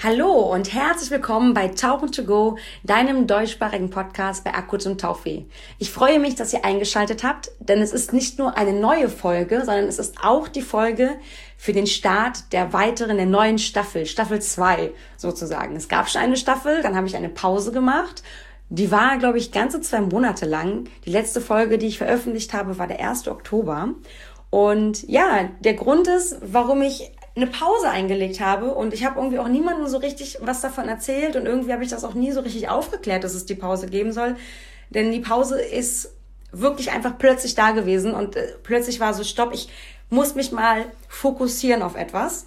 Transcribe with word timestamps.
Hallo 0.00 0.54
und 0.54 0.72
herzlich 0.72 1.10
willkommen 1.10 1.54
bei 1.54 1.68
Tauchen 1.68 2.12
to 2.12 2.22
Go, 2.22 2.56
deinem 2.84 3.26
deutschsprachigen 3.26 3.90
Podcast 3.90 4.44
bei 4.44 4.54
Akut 4.54 4.86
und 4.86 5.00
Tauchweh. 5.00 5.42
Ich 5.78 5.90
freue 5.90 6.20
mich, 6.20 6.36
dass 6.36 6.52
ihr 6.52 6.64
eingeschaltet 6.64 7.24
habt, 7.24 7.50
denn 7.58 7.82
es 7.82 7.92
ist 7.92 8.12
nicht 8.12 8.38
nur 8.38 8.56
eine 8.56 8.72
neue 8.72 9.08
Folge, 9.08 9.64
sondern 9.64 9.86
es 9.86 9.98
ist 9.98 10.16
auch 10.22 10.46
die 10.48 10.62
Folge 10.62 11.18
für 11.56 11.72
den 11.72 11.88
Start 11.88 12.52
der 12.52 12.72
weiteren, 12.72 13.16
der 13.16 13.26
neuen 13.26 13.58
Staffel, 13.58 14.06
Staffel 14.06 14.40
2 14.40 14.92
sozusagen. 15.16 15.74
Es 15.74 15.88
gab 15.88 16.08
schon 16.08 16.22
eine 16.22 16.36
Staffel, 16.36 16.80
dann 16.80 16.96
habe 16.96 17.08
ich 17.08 17.16
eine 17.16 17.28
Pause 17.28 17.72
gemacht. 17.72 18.22
Die 18.70 18.90
war, 18.90 19.16
glaube 19.18 19.38
ich, 19.38 19.52
ganze 19.52 19.80
zwei 19.80 20.00
Monate 20.00 20.46
lang. 20.46 20.84
Die 21.04 21.10
letzte 21.10 21.40
Folge, 21.40 21.78
die 21.78 21.86
ich 21.86 21.98
veröffentlicht 21.98 22.52
habe, 22.52 22.78
war 22.78 22.86
der 22.86 23.00
1. 23.00 23.28
Oktober. 23.28 23.94
Und 24.50 25.08
ja, 25.08 25.48
der 25.60 25.74
Grund 25.74 26.06
ist, 26.08 26.36
warum 26.42 26.82
ich 26.82 27.10
eine 27.36 27.46
Pause 27.46 27.88
eingelegt 27.88 28.40
habe 28.40 28.74
und 28.74 28.92
ich 28.92 29.04
habe 29.04 29.18
irgendwie 29.18 29.38
auch 29.38 29.48
niemandem 29.48 29.86
so 29.86 29.98
richtig 29.98 30.38
was 30.40 30.60
davon 30.60 30.88
erzählt 30.88 31.36
und 31.36 31.46
irgendwie 31.46 31.72
habe 31.72 31.84
ich 31.84 31.90
das 31.90 32.04
auch 32.04 32.14
nie 32.14 32.32
so 32.32 32.40
richtig 32.40 32.68
aufgeklärt, 32.68 33.22
dass 33.22 33.34
es 33.34 33.46
die 33.46 33.54
Pause 33.54 33.86
geben 33.86 34.12
soll. 34.12 34.36
Denn 34.90 35.12
die 35.12 35.20
Pause 35.20 35.60
ist 35.60 36.14
wirklich 36.50 36.90
einfach 36.90 37.16
plötzlich 37.18 37.54
da 37.54 37.70
gewesen 37.70 38.12
und 38.12 38.36
äh, 38.36 38.54
plötzlich 38.62 39.00
war 39.00 39.14
so, 39.14 39.22
stopp, 39.22 39.52
ich 39.52 39.68
muss 40.10 40.34
mich 40.34 40.50
mal 40.50 40.86
fokussieren 41.08 41.82
auf 41.82 41.94
etwas. 41.94 42.46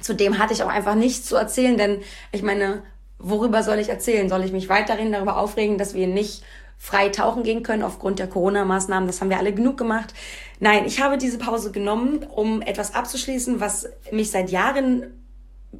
Zudem 0.00 0.38
hatte 0.38 0.54
ich 0.54 0.62
auch 0.62 0.68
einfach 0.70 0.94
nichts 0.94 1.26
zu 1.26 1.36
erzählen, 1.36 1.76
denn 1.76 2.00
ich 2.32 2.42
meine, 2.42 2.82
worüber 3.20 3.62
soll 3.62 3.78
ich 3.78 3.88
erzählen? 3.88 4.28
Soll 4.28 4.44
ich 4.44 4.52
mich 4.52 4.68
weiterhin 4.68 5.12
darüber 5.12 5.36
aufregen, 5.36 5.78
dass 5.78 5.94
wir 5.94 6.06
nicht 6.06 6.42
frei 6.80 7.10
tauchen 7.10 7.42
gehen 7.42 7.62
können 7.62 7.82
aufgrund 7.82 8.18
der 8.18 8.26
Corona-Maßnahmen. 8.26 9.06
Das 9.06 9.20
haben 9.20 9.28
wir 9.28 9.38
alle 9.38 9.52
genug 9.52 9.76
gemacht. 9.76 10.14
Nein, 10.60 10.86
ich 10.86 11.02
habe 11.02 11.18
diese 11.18 11.36
Pause 11.36 11.72
genommen, 11.72 12.24
um 12.24 12.62
etwas 12.62 12.94
abzuschließen, 12.94 13.60
was 13.60 13.88
mich 14.10 14.30
seit 14.30 14.50
Jahren 14.50 15.20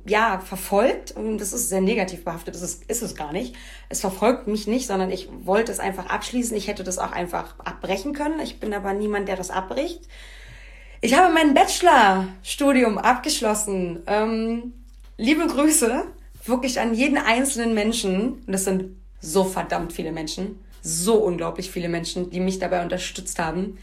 ja, 0.05 0.41
verfolgt. 0.41 1.13
Und 1.13 1.39
das 1.39 1.55
ist 1.55 1.71
sehr 1.71 1.81
negativ 1.81 2.23
behaftet. 2.23 2.55
Das 2.55 2.61
ist, 2.61 2.85
ist 2.85 3.03
es 3.03 3.15
gar 3.15 3.33
nicht. 3.33 3.57
Es 3.89 4.01
verfolgt 4.03 4.47
mich 4.47 4.67
nicht, 4.67 4.87
sondern 4.87 5.11
ich 5.11 5.31
wollte 5.43 5.73
es 5.73 5.81
einfach 5.81 6.07
abschließen. 6.07 6.55
Ich 6.57 6.69
hätte 6.69 6.85
das 6.85 6.99
auch 6.99 7.13
einfach 7.13 7.59
abbrechen 7.59 8.13
können. 8.13 8.39
Ich 8.41 8.61
bin 8.61 8.75
aber 8.75 8.93
niemand, 8.93 9.27
der 9.27 9.37
das 9.37 9.51
abbricht. 9.51 10.03
Ich 11.01 11.15
habe 11.15 11.33
mein 11.33 11.55
Bachelorstudium 11.55 12.99
abgeschlossen. 12.99 14.03
Ähm, 14.07 14.75
liebe 15.17 15.47
Grüße 15.47 16.05
wirklich 16.45 16.81
an 16.81 16.95
jeden 16.95 17.19
einzelnen 17.19 17.75
Menschen. 17.75 18.43
Und 18.47 18.53
das 18.53 18.65
sind 18.65 18.97
so 19.21 19.45
verdammt 19.45 19.93
viele 19.93 20.13
Menschen 20.13 20.59
so 20.83 21.17
unglaublich 21.17 21.71
viele 21.71 21.89
Menschen, 21.89 22.31
die 22.31 22.41
mich 22.41 22.59
dabei 22.59 22.83
unterstützt 22.83 23.39
haben. 23.39 23.79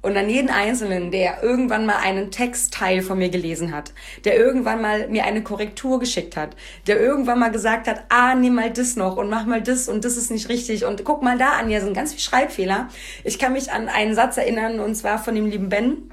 Und 0.00 0.16
an 0.16 0.28
jeden 0.28 0.50
Einzelnen, 0.50 1.12
der 1.12 1.44
irgendwann 1.44 1.86
mal 1.86 1.98
einen 1.98 2.32
Textteil 2.32 3.02
von 3.02 3.18
mir 3.18 3.28
gelesen 3.28 3.72
hat, 3.72 3.92
der 4.24 4.36
irgendwann 4.36 4.82
mal 4.82 5.06
mir 5.06 5.24
eine 5.24 5.44
Korrektur 5.44 6.00
geschickt 6.00 6.36
hat, 6.36 6.56
der 6.88 7.00
irgendwann 7.00 7.38
mal 7.38 7.52
gesagt 7.52 7.86
hat, 7.86 8.02
ah, 8.08 8.34
nimm 8.34 8.56
mal 8.56 8.72
das 8.72 8.96
noch 8.96 9.16
und 9.16 9.30
mach 9.30 9.46
mal 9.46 9.62
das 9.62 9.88
und 9.88 10.04
das 10.04 10.16
ist 10.16 10.32
nicht 10.32 10.48
richtig 10.48 10.84
und 10.84 11.04
guck 11.04 11.22
mal 11.22 11.38
da 11.38 11.50
an, 11.50 11.68
hier 11.68 11.80
sind 11.80 11.94
ganz 11.94 12.10
viele 12.10 12.22
Schreibfehler. 12.22 12.88
Ich 13.22 13.38
kann 13.38 13.52
mich 13.52 13.70
an 13.70 13.88
einen 13.88 14.16
Satz 14.16 14.36
erinnern 14.38 14.80
und 14.80 14.96
zwar 14.96 15.22
von 15.22 15.36
dem 15.36 15.46
lieben 15.46 15.68
Ben. 15.68 16.12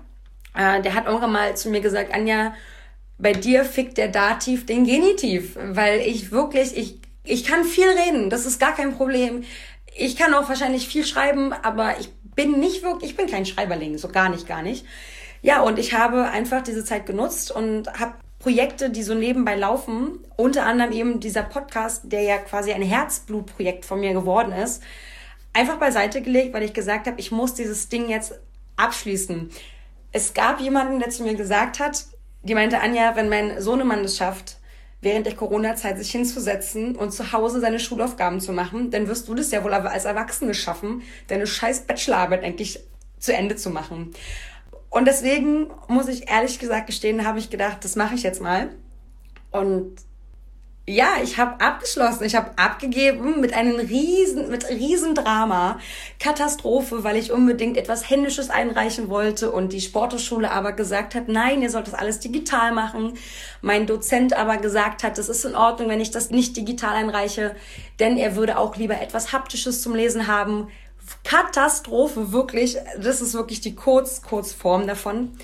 Äh, 0.56 0.84
der 0.84 0.94
hat 0.94 1.08
irgendwann 1.08 1.32
mal 1.32 1.58
zu 1.58 1.72
mir 1.72 1.82
gesagt, 1.82 2.14
Anja, 2.14 2.54
bei 3.20 3.34
dir 3.34 3.66
fickt 3.66 3.98
der 3.98 4.08
Dativ 4.08 4.66
den 4.66 4.86
Genitiv, 4.86 5.58
weil 5.62 6.00
ich 6.00 6.32
wirklich, 6.32 6.76
ich, 6.76 7.00
ich 7.24 7.44
kann 7.44 7.64
viel 7.64 7.88
reden, 7.88 8.30
das 8.30 8.46
ist 8.46 8.60
gar 8.60 8.76
kein 8.76 8.96
Problem 8.96 9.44
ich 10.00 10.16
kann 10.16 10.34
auch 10.34 10.50
wahrscheinlich 10.50 10.88
viel 10.88 11.06
schreiben, 11.06 11.54
aber 11.54 12.00
ich 12.00 12.12
bin 12.36 12.60
nicht 12.60 12.84
wirklich, 12.84 13.12
ich 13.12 13.18
bin 13.18 13.28
kein 13.28 13.46
Schreiberling, 13.46 13.98
so 13.98 14.08
gar 14.08 14.30
nicht, 14.30 14.48
gar 14.48 14.62
nicht. 14.62 14.86
Ja, 15.42 15.62
und 15.62 15.80
ich 15.80 15.94
habe 15.94 16.24
einfach 16.30 16.62
diese 16.64 16.84
Zeit 16.84 17.06
genutzt 17.06 17.52
und 17.52 17.88
habe 18.00 18.14
Projekte, 18.40 18.90
die 18.90 19.04
so 19.04 19.14
nebenbei 19.14 19.56
laufen, 19.56 20.20
unter 20.38 20.66
anderem 20.66 20.92
eben 20.92 21.20
dieser 21.20 21.44
Podcast, 21.44 22.04
der 22.06 22.22
ja 22.22 22.38
quasi 22.38 22.72
ein 22.72 22.82
Herzblutprojekt 22.82 23.86
von 23.86 24.00
mir 24.00 24.14
geworden 24.14 24.54
ist, 24.54 24.82
einfach 25.54 25.78
beiseite 25.78 26.22
gelegt, 26.22 26.54
weil 26.54 26.64
ich 26.64 26.74
gesagt 26.74 27.08
habe, 27.08 27.20
ich 27.20 27.32
muss 27.32 27.54
dieses 27.54 27.90
Ding 27.90 28.10
jetzt 28.10 28.40
abschließen. 28.78 29.50
Es 30.12 30.34
gab 30.34 30.62
jemanden, 30.62 31.00
der 31.00 31.10
zu 31.10 31.24
mir 31.24 31.36
gesagt 31.36 31.80
hat, 31.80 32.06
die 32.44 32.56
meinte, 32.56 32.80
Anja, 32.80 33.16
wenn 33.16 33.30
mein 33.30 33.62
Sohnemann 33.62 34.04
es 34.04 34.18
schafft, 34.18 34.58
während 35.02 35.26
der 35.26 35.36
Corona-Zeit 35.36 35.98
sich 35.98 36.12
hinzusetzen 36.12 36.96
und 36.96 37.12
zu 37.12 37.32
Hause 37.32 37.62
seine 37.62 37.80
Schulaufgaben 37.80 38.42
zu 38.42 38.52
machen, 38.52 38.92
dann 38.92 39.08
wirst 39.08 39.28
du 39.28 39.36
das 39.36 39.52
ja 39.52 39.64
wohl 39.64 39.74
als 39.74 40.06
Erwachsene 40.06 40.54
schaffen, 40.54 41.04
deine 41.28 41.48
scheiß 41.48 41.82
Bachelorarbeit 41.82 42.44
eigentlich 42.44 42.80
zu 43.20 43.34
Ende 43.34 43.56
zu 43.56 43.70
machen. 43.70 44.14
Und 44.90 45.06
deswegen 45.06 45.68
muss 45.88 46.08
ich 46.08 46.30
ehrlich 46.30 46.60
gesagt 46.60 46.88
gestehen, 46.88 47.26
habe 47.26 47.40
ich 47.40 47.50
gedacht, 47.50 47.84
das 47.84 47.96
mache 47.96 48.16
ich 48.16 48.24
jetzt 48.24 48.42
mal. 48.42 48.70
Und 49.52 49.96
ja, 50.90 51.18
ich 51.24 51.38
habe 51.38 51.62
abgeschlossen, 51.62 52.24
ich 52.24 52.36
habe 52.36 52.50
abgegeben 52.58 53.40
mit 53.40 53.54
einem 53.54 53.76
riesen, 53.76 54.50
mit 54.50 54.68
riesen 54.70 55.14
Drama, 55.14 55.80
Katastrophe, 56.20 57.04
weil 57.04 57.16
ich 57.16 57.32
unbedingt 57.32 57.78
etwas 57.78 58.10
Händisches 58.10 58.50
einreichen 58.50 59.08
wollte 59.08 59.52
und 59.52 59.72
die 59.72 59.82
Sporthochschule 59.82 60.50
aber 60.50 60.72
gesagt 60.72 61.14
hat, 61.14 61.28
nein, 61.28 61.62
ihr 61.62 61.70
sollt 61.70 61.86
das 61.86 61.94
alles 61.94 62.20
digital 62.20 62.72
machen. 62.72 63.14
Mein 63.62 63.86
Dozent 63.86 64.34
aber 64.34 64.58
gesagt 64.58 65.04
hat, 65.04 65.20
es 65.20 65.30
ist 65.30 65.46
in 65.46 65.56
Ordnung, 65.56 65.90
wenn 65.90 66.02
ich 66.02 66.10
das 66.10 66.32
nicht 66.32 66.58
digital 66.58 66.96
einreiche, 66.96 67.56
denn 68.00 68.18
er 68.18 68.36
würde 68.36 68.58
auch 68.58 68.76
lieber 68.76 69.00
etwas 69.00 69.32
Haptisches 69.32 69.84
zum 69.84 69.94
Lesen 69.94 70.26
haben. 70.26 70.70
Katastrophe, 71.24 72.32
wirklich. 72.32 72.78
Das 73.00 73.22
ist 73.22 73.36
wirklich 73.36 73.62
die 73.62 73.76
Kurz, 73.76 74.24
Kurzform 74.24 74.88
davon. 74.88 75.38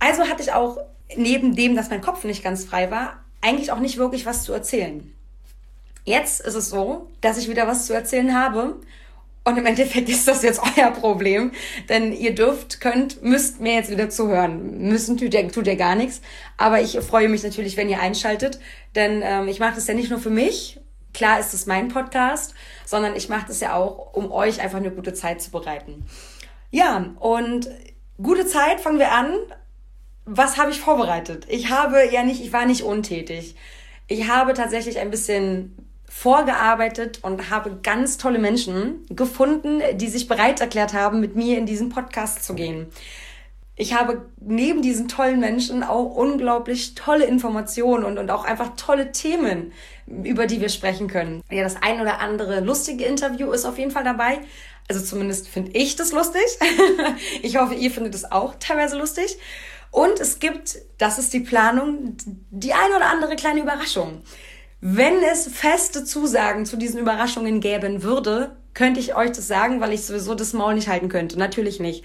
Also 0.00 0.24
hatte 0.24 0.42
ich 0.42 0.52
auch 0.52 0.78
neben 1.14 1.54
dem, 1.54 1.76
dass 1.76 1.90
mein 1.90 2.00
Kopf 2.00 2.24
nicht 2.24 2.42
ganz 2.42 2.64
frei 2.64 2.90
war, 2.90 3.23
eigentlich 3.44 3.70
auch 3.70 3.78
nicht 3.78 3.98
wirklich 3.98 4.26
was 4.26 4.42
zu 4.42 4.52
erzählen. 4.52 5.12
Jetzt 6.04 6.40
ist 6.40 6.54
es 6.54 6.70
so, 6.70 7.10
dass 7.20 7.38
ich 7.38 7.48
wieder 7.48 7.66
was 7.66 7.86
zu 7.86 7.94
erzählen 7.94 8.34
habe. 8.34 8.76
Und 9.44 9.58
im 9.58 9.66
Endeffekt 9.66 10.08
ist 10.08 10.26
das 10.26 10.42
jetzt 10.42 10.60
euer 10.76 10.90
Problem, 10.90 11.52
denn 11.88 12.12
ihr 12.12 12.34
dürft, 12.34 12.80
könnt, 12.80 13.22
müsst 13.22 13.60
mir 13.60 13.74
jetzt 13.74 13.90
wieder 13.90 14.08
zuhören. 14.08 14.88
Müssen 14.88 15.16
tut 15.18 15.34
ihr, 15.34 15.48
tut 15.48 15.66
ihr 15.66 15.76
gar 15.76 15.94
nichts. 15.94 16.22
Aber 16.56 16.80
ich 16.80 16.98
freue 17.00 17.28
mich 17.28 17.42
natürlich, 17.42 17.76
wenn 17.76 17.88
ihr 17.88 18.00
einschaltet, 18.00 18.58
denn 18.94 19.22
ähm, 19.22 19.48
ich 19.48 19.60
mache 19.60 19.74
das 19.74 19.86
ja 19.86 19.94
nicht 19.94 20.10
nur 20.10 20.18
für 20.18 20.30
mich. 20.30 20.80
Klar 21.12 21.38
ist 21.38 21.54
es 21.54 21.66
mein 21.66 21.88
Podcast, 21.88 22.54
sondern 22.84 23.14
ich 23.14 23.28
mache 23.28 23.46
das 23.46 23.60
ja 23.60 23.74
auch, 23.74 24.14
um 24.14 24.32
euch 24.32 24.60
einfach 24.60 24.78
eine 24.78 24.90
gute 24.90 25.14
Zeit 25.14 25.40
zu 25.40 25.50
bereiten. 25.50 26.06
Ja, 26.70 27.14
und 27.20 27.70
gute 28.20 28.46
Zeit 28.46 28.80
fangen 28.80 28.98
wir 28.98 29.12
an 29.12 29.36
was 30.26 30.56
habe 30.56 30.70
ich 30.70 30.80
vorbereitet? 30.80 31.46
Ich 31.48 31.70
habe 31.70 32.10
ja 32.10 32.22
nicht, 32.22 32.42
ich 32.42 32.52
war 32.52 32.66
nicht 32.66 32.82
untätig. 32.82 33.56
Ich 34.06 34.28
habe 34.28 34.54
tatsächlich 34.54 34.98
ein 34.98 35.10
bisschen 35.10 35.76
vorgearbeitet 36.08 37.20
und 37.22 37.50
habe 37.50 37.78
ganz 37.82 38.18
tolle 38.18 38.38
Menschen 38.38 39.04
gefunden, 39.10 39.82
die 39.94 40.08
sich 40.08 40.28
bereit 40.28 40.60
erklärt 40.60 40.92
haben, 40.92 41.20
mit 41.20 41.34
mir 41.34 41.58
in 41.58 41.66
diesen 41.66 41.88
Podcast 41.88 42.44
zu 42.44 42.54
gehen. 42.54 42.86
Ich 43.76 43.92
habe 43.94 44.24
neben 44.40 44.82
diesen 44.82 45.08
tollen 45.08 45.40
Menschen 45.40 45.82
auch 45.82 46.14
unglaublich 46.14 46.94
tolle 46.94 47.24
Informationen 47.24 48.04
und, 48.04 48.18
und 48.18 48.30
auch 48.30 48.44
einfach 48.44 48.76
tolle 48.76 49.10
Themen, 49.10 49.72
über 50.06 50.46
die 50.46 50.60
wir 50.60 50.68
sprechen 50.68 51.08
können. 51.08 51.42
Ja, 51.50 51.64
das 51.64 51.82
ein 51.82 52.00
oder 52.00 52.20
andere 52.20 52.60
lustige 52.60 53.04
Interview 53.04 53.50
ist 53.50 53.64
auf 53.64 53.78
jeden 53.78 53.90
Fall 53.90 54.04
dabei. 54.04 54.38
Also 54.88 55.02
zumindest 55.02 55.48
finde 55.48 55.72
ich 55.72 55.96
das 55.96 56.12
lustig. 56.12 56.42
ich 57.42 57.56
hoffe, 57.56 57.74
ihr 57.74 57.90
findet 57.90 58.14
es 58.14 58.30
auch 58.30 58.54
teilweise 58.60 58.96
lustig. 58.96 59.38
Und 59.94 60.18
es 60.18 60.40
gibt, 60.40 60.78
das 60.98 61.20
ist 61.20 61.32
die 61.32 61.38
Planung, 61.38 62.16
die 62.50 62.72
eine 62.72 62.96
oder 62.96 63.06
andere 63.06 63.36
kleine 63.36 63.60
Überraschung. 63.60 64.22
Wenn 64.80 65.22
es 65.22 65.46
feste 65.46 66.04
Zusagen 66.04 66.66
zu 66.66 66.76
diesen 66.76 66.98
Überraschungen 66.98 67.60
geben 67.60 68.02
würde, 68.02 68.56
könnte 68.74 68.98
ich 68.98 69.14
euch 69.14 69.30
das 69.30 69.46
sagen, 69.46 69.80
weil 69.80 69.92
ich 69.92 70.04
sowieso 70.04 70.34
das 70.34 70.52
Maul 70.52 70.74
nicht 70.74 70.88
halten 70.88 71.08
könnte. 71.08 71.38
Natürlich 71.38 71.78
nicht. 71.78 72.04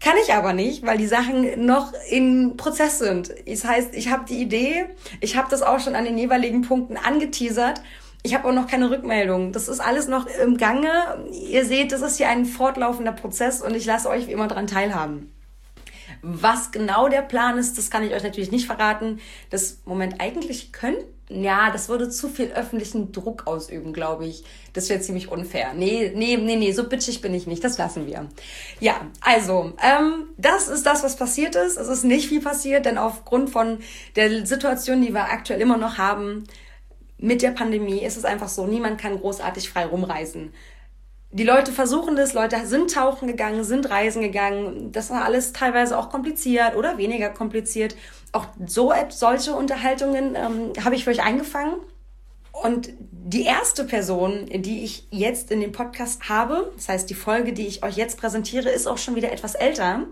Kann 0.00 0.14
ich 0.24 0.32
aber 0.32 0.54
nicht, 0.54 0.86
weil 0.86 0.96
die 0.96 1.06
Sachen 1.06 1.66
noch 1.66 1.92
in 2.08 2.56
Prozess 2.56 3.00
sind. 3.00 3.34
Das 3.46 3.66
heißt, 3.66 3.94
ich 3.94 4.10
habe 4.10 4.24
die 4.26 4.40
Idee, 4.40 4.86
ich 5.20 5.36
habe 5.36 5.48
das 5.50 5.60
auch 5.60 5.80
schon 5.80 5.94
an 5.94 6.06
den 6.06 6.16
jeweiligen 6.16 6.62
Punkten 6.62 6.96
angeteasert. 6.96 7.82
Ich 8.22 8.34
habe 8.34 8.48
auch 8.48 8.54
noch 8.54 8.66
keine 8.66 8.88
Rückmeldung. 8.88 9.52
Das 9.52 9.68
ist 9.68 9.80
alles 9.80 10.08
noch 10.08 10.26
im 10.42 10.56
Gange. 10.56 11.28
Ihr 11.50 11.66
seht, 11.66 11.92
das 11.92 12.00
ist 12.00 12.16
hier 12.16 12.30
ein 12.30 12.46
fortlaufender 12.46 13.12
Prozess 13.12 13.60
und 13.60 13.74
ich 13.76 13.84
lasse 13.84 14.08
euch 14.08 14.26
wie 14.26 14.32
immer 14.32 14.48
dran 14.48 14.66
teilhaben. 14.66 15.35
Was 16.28 16.72
genau 16.72 17.08
der 17.08 17.22
Plan 17.22 17.56
ist, 17.56 17.78
das 17.78 17.88
kann 17.88 18.02
ich 18.02 18.12
euch 18.12 18.24
natürlich 18.24 18.50
nicht 18.50 18.66
verraten. 18.66 19.20
Das 19.50 19.78
Moment 19.84 20.20
eigentlich 20.20 20.72
könnte, 20.72 21.04
ja, 21.28 21.70
das 21.70 21.88
würde 21.88 22.10
zu 22.10 22.28
viel 22.28 22.48
öffentlichen 22.48 23.12
Druck 23.12 23.46
ausüben, 23.46 23.92
glaube 23.92 24.26
ich. 24.26 24.42
Das 24.72 24.88
wäre 24.88 25.00
ziemlich 25.00 25.30
unfair. 25.30 25.72
Nee, 25.74 26.10
nee, 26.16 26.36
nee, 26.36 26.56
nee, 26.56 26.72
so 26.72 26.88
bitchig 26.88 27.20
bin 27.20 27.32
ich 27.32 27.46
nicht. 27.46 27.62
Das 27.62 27.78
lassen 27.78 28.08
wir. 28.08 28.26
Ja, 28.80 29.02
also, 29.20 29.72
ähm, 29.80 30.30
das 30.36 30.66
ist 30.66 30.84
das, 30.84 31.04
was 31.04 31.14
passiert 31.14 31.54
ist. 31.54 31.76
Es 31.76 31.86
ist 31.86 32.02
nicht 32.02 32.28
viel 32.28 32.40
passiert, 32.40 32.86
denn 32.86 32.98
aufgrund 32.98 33.50
von 33.50 33.78
der 34.16 34.46
Situation, 34.46 35.02
die 35.02 35.14
wir 35.14 35.30
aktuell 35.30 35.60
immer 35.60 35.76
noch 35.76 35.96
haben, 35.96 36.42
mit 37.18 37.40
der 37.40 37.52
Pandemie 37.52 38.04
ist 38.04 38.16
es 38.16 38.24
einfach 38.24 38.48
so, 38.48 38.66
niemand 38.66 39.00
kann 39.00 39.20
großartig 39.20 39.70
frei 39.70 39.86
rumreisen 39.86 40.52
die 41.36 41.44
Leute 41.44 41.70
versuchen 41.70 42.16
das, 42.16 42.32
Leute 42.32 42.64
sind 42.64 42.94
tauchen 42.94 43.28
gegangen, 43.28 43.62
sind 43.62 43.90
reisen 43.90 44.22
gegangen. 44.22 44.90
Das 44.92 45.10
war 45.10 45.22
alles 45.22 45.52
teilweise 45.52 45.98
auch 45.98 46.08
kompliziert 46.08 46.74
oder 46.76 46.96
weniger 46.96 47.28
kompliziert. 47.28 47.94
Auch 48.32 48.46
so 48.64 48.90
solche 49.10 49.54
Unterhaltungen 49.54 50.34
ähm, 50.34 50.72
habe 50.82 50.94
ich 50.94 51.04
für 51.04 51.10
euch 51.10 51.22
eingefangen. 51.22 51.74
Und 52.52 52.88
die 52.98 53.44
erste 53.44 53.84
Person, 53.84 54.46
die 54.46 54.82
ich 54.82 55.08
jetzt 55.10 55.50
in 55.50 55.60
dem 55.60 55.72
Podcast 55.72 56.30
habe, 56.30 56.72
das 56.74 56.88
heißt 56.88 57.10
die 57.10 57.14
Folge, 57.14 57.52
die 57.52 57.66
ich 57.66 57.84
euch 57.84 57.98
jetzt 57.98 58.18
präsentiere, 58.18 58.70
ist 58.70 58.86
auch 58.86 58.96
schon 58.96 59.14
wieder 59.14 59.30
etwas 59.30 59.54
älter. 59.54 60.04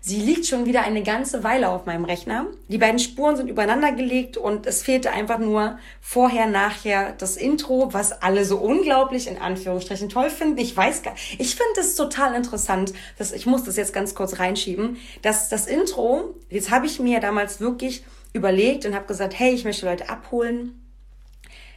Sie 0.00 0.20
liegt 0.20 0.46
schon 0.46 0.64
wieder 0.64 0.82
eine 0.82 1.02
ganze 1.02 1.42
Weile 1.42 1.68
auf 1.68 1.84
meinem 1.86 2.04
Rechner. 2.04 2.46
Die 2.68 2.78
beiden 2.78 2.98
Spuren 2.98 3.36
sind 3.36 3.48
übereinander 3.48 3.92
gelegt 3.92 4.36
und 4.36 4.66
es 4.66 4.82
fehlte 4.82 5.10
einfach 5.10 5.38
nur 5.38 5.78
vorher, 6.00 6.46
nachher 6.46 7.12
das 7.18 7.36
Intro, 7.36 7.92
was 7.92 8.22
alle 8.22 8.44
so 8.44 8.58
unglaublich 8.58 9.26
in 9.26 9.38
Anführungsstrichen 9.38 10.08
toll 10.08 10.30
finden. 10.30 10.58
Ich 10.58 10.76
weiß 10.76 11.02
gar, 11.02 11.14
ich 11.38 11.56
finde 11.56 11.80
es 11.80 11.96
total 11.96 12.34
interessant, 12.34 12.92
dass 13.18 13.32
ich 13.32 13.46
muss 13.46 13.64
das 13.64 13.76
jetzt 13.76 13.92
ganz 13.92 14.14
kurz 14.14 14.38
reinschieben, 14.38 14.98
dass 15.22 15.48
das 15.48 15.66
Intro, 15.66 16.34
jetzt 16.48 16.70
habe 16.70 16.86
ich 16.86 17.00
mir 17.00 17.20
damals 17.20 17.60
wirklich 17.60 18.04
überlegt 18.32 18.86
und 18.86 18.94
habe 18.94 19.06
gesagt, 19.06 19.38
hey, 19.38 19.52
ich 19.52 19.64
möchte 19.64 19.86
Leute 19.86 20.08
abholen. 20.08 20.84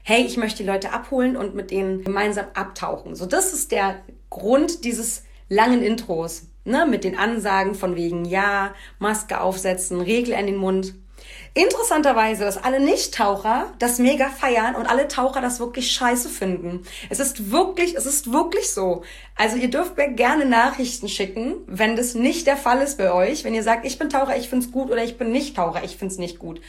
Hey, 0.03 0.24
ich 0.25 0.38
möchte 0.38 0.63
die 0.63 0.69
Leute 0.69 0.94
abholen 0.94 1.38
und 1.38 1.56
mit 1.56 1.71
denen 1.71 2.03
gemeinsam 2.03 2.45
abtauchen. 2.53 3.15
So, 3.15 3.25
das 3.25 3.53
ist 3.53 3.71
der 3.71 4.01
Grund 4.29 4.83
dieses 4.83 5.24
langen 5.47 5.83
Intros. 5.83 6.47
Ne, 6.63 6.85
mit 6.85 7.03
den 7.03 7.17
Ansagen 7.17 7.73
von 7.73 7.95
wegen 7.95 8.23
ja, 8.23 8.75
Maske 8.99 9.41
aufsetzen, 9.41 9.99
Regel 9.99 10.35
in 10.35 10.45
den 10.45 10.57
Mund. 10.57 10.93
Interessanterweise, 11.53 12.45
dass 12.45 12.63
alle 12.63 12.79
Nicht-Taucher 12.79 13.73
das 13.77 13.99
mega 13.99 14.29
feiern 14.29 14.75
und 14.75 14.85
alle 14.85 15.07
Taucher 15.09 15.41
das 15.41 15.59
wirklich 15.59 15.91
scheiße 15.91 16.29
finden. 16.29 16.83
Es 17.09 17.19
ist 17.19 17.51
wirklich, 17.51 17.95
es 17.95 18.05
ist 18.05 18.31
wirklich 18.31 18.71
so. 18.71 19.03
Also 19.35 19.57
ihr 19.57 19.69
dürft 19.69 19.97
mir 19.97 20.09
gerne 20.09 20.45
Nachrichten 20.45 21.09
schicken, 21.09 21.55
wenn 21.67 21.97
das 21.97 22.15
nicht 22.15 22.47
der 22.47 22.57
Fall 22.57 22.81
ist 22.81 22.97
bei 22.97 23.11
euch. 23.11 23.43
Wenn 23.43 23.53
ihr 23.53 23.63
sagt, 23.63 23.85
ich 23.85 23.99
bin 23.99 24.09
Taucher, 24.09 24.37
ich 24.37 24.49
find's 24.49 24.71
gut 24.71 24.91
oder 24.91 25.03
ich 25.03 25.17
bin 25.17 25.31
nicht 25.31 25.55
Taucher, 25.55 25.83
ich 25.83 25.97
find's 25.97 26.17
nicht 26.17 26.39
gut. 26.39 26.61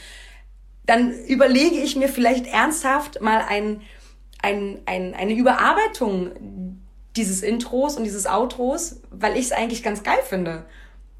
Dann 0.85 1.13
überlege 1.27 1.77
ich 1.77 1.95
mir 1.95 2.09
vielleicht 2.09 2.47
ernsthaft 2.47 3.21
mal 3.21 3.41
ein, 3.47 3.81
ein, 4.41 4.81
ein, 4.85 5.13
eine 5.13 5.33
Überarbeitung 5.33 6.82
dieses 7.15 7.41
Intros 7.41 7.97
und 7.97 8.03
dieses 8.03 8.25
Outros, 8.25 8.97
weil 9.11 9.37
ich 9.37 9.45
es 9.45 9.51
eigentlich 9.51 9.83
ganz 9.83 10.03
geil 10.03 10.19
finde. 10.27 10.65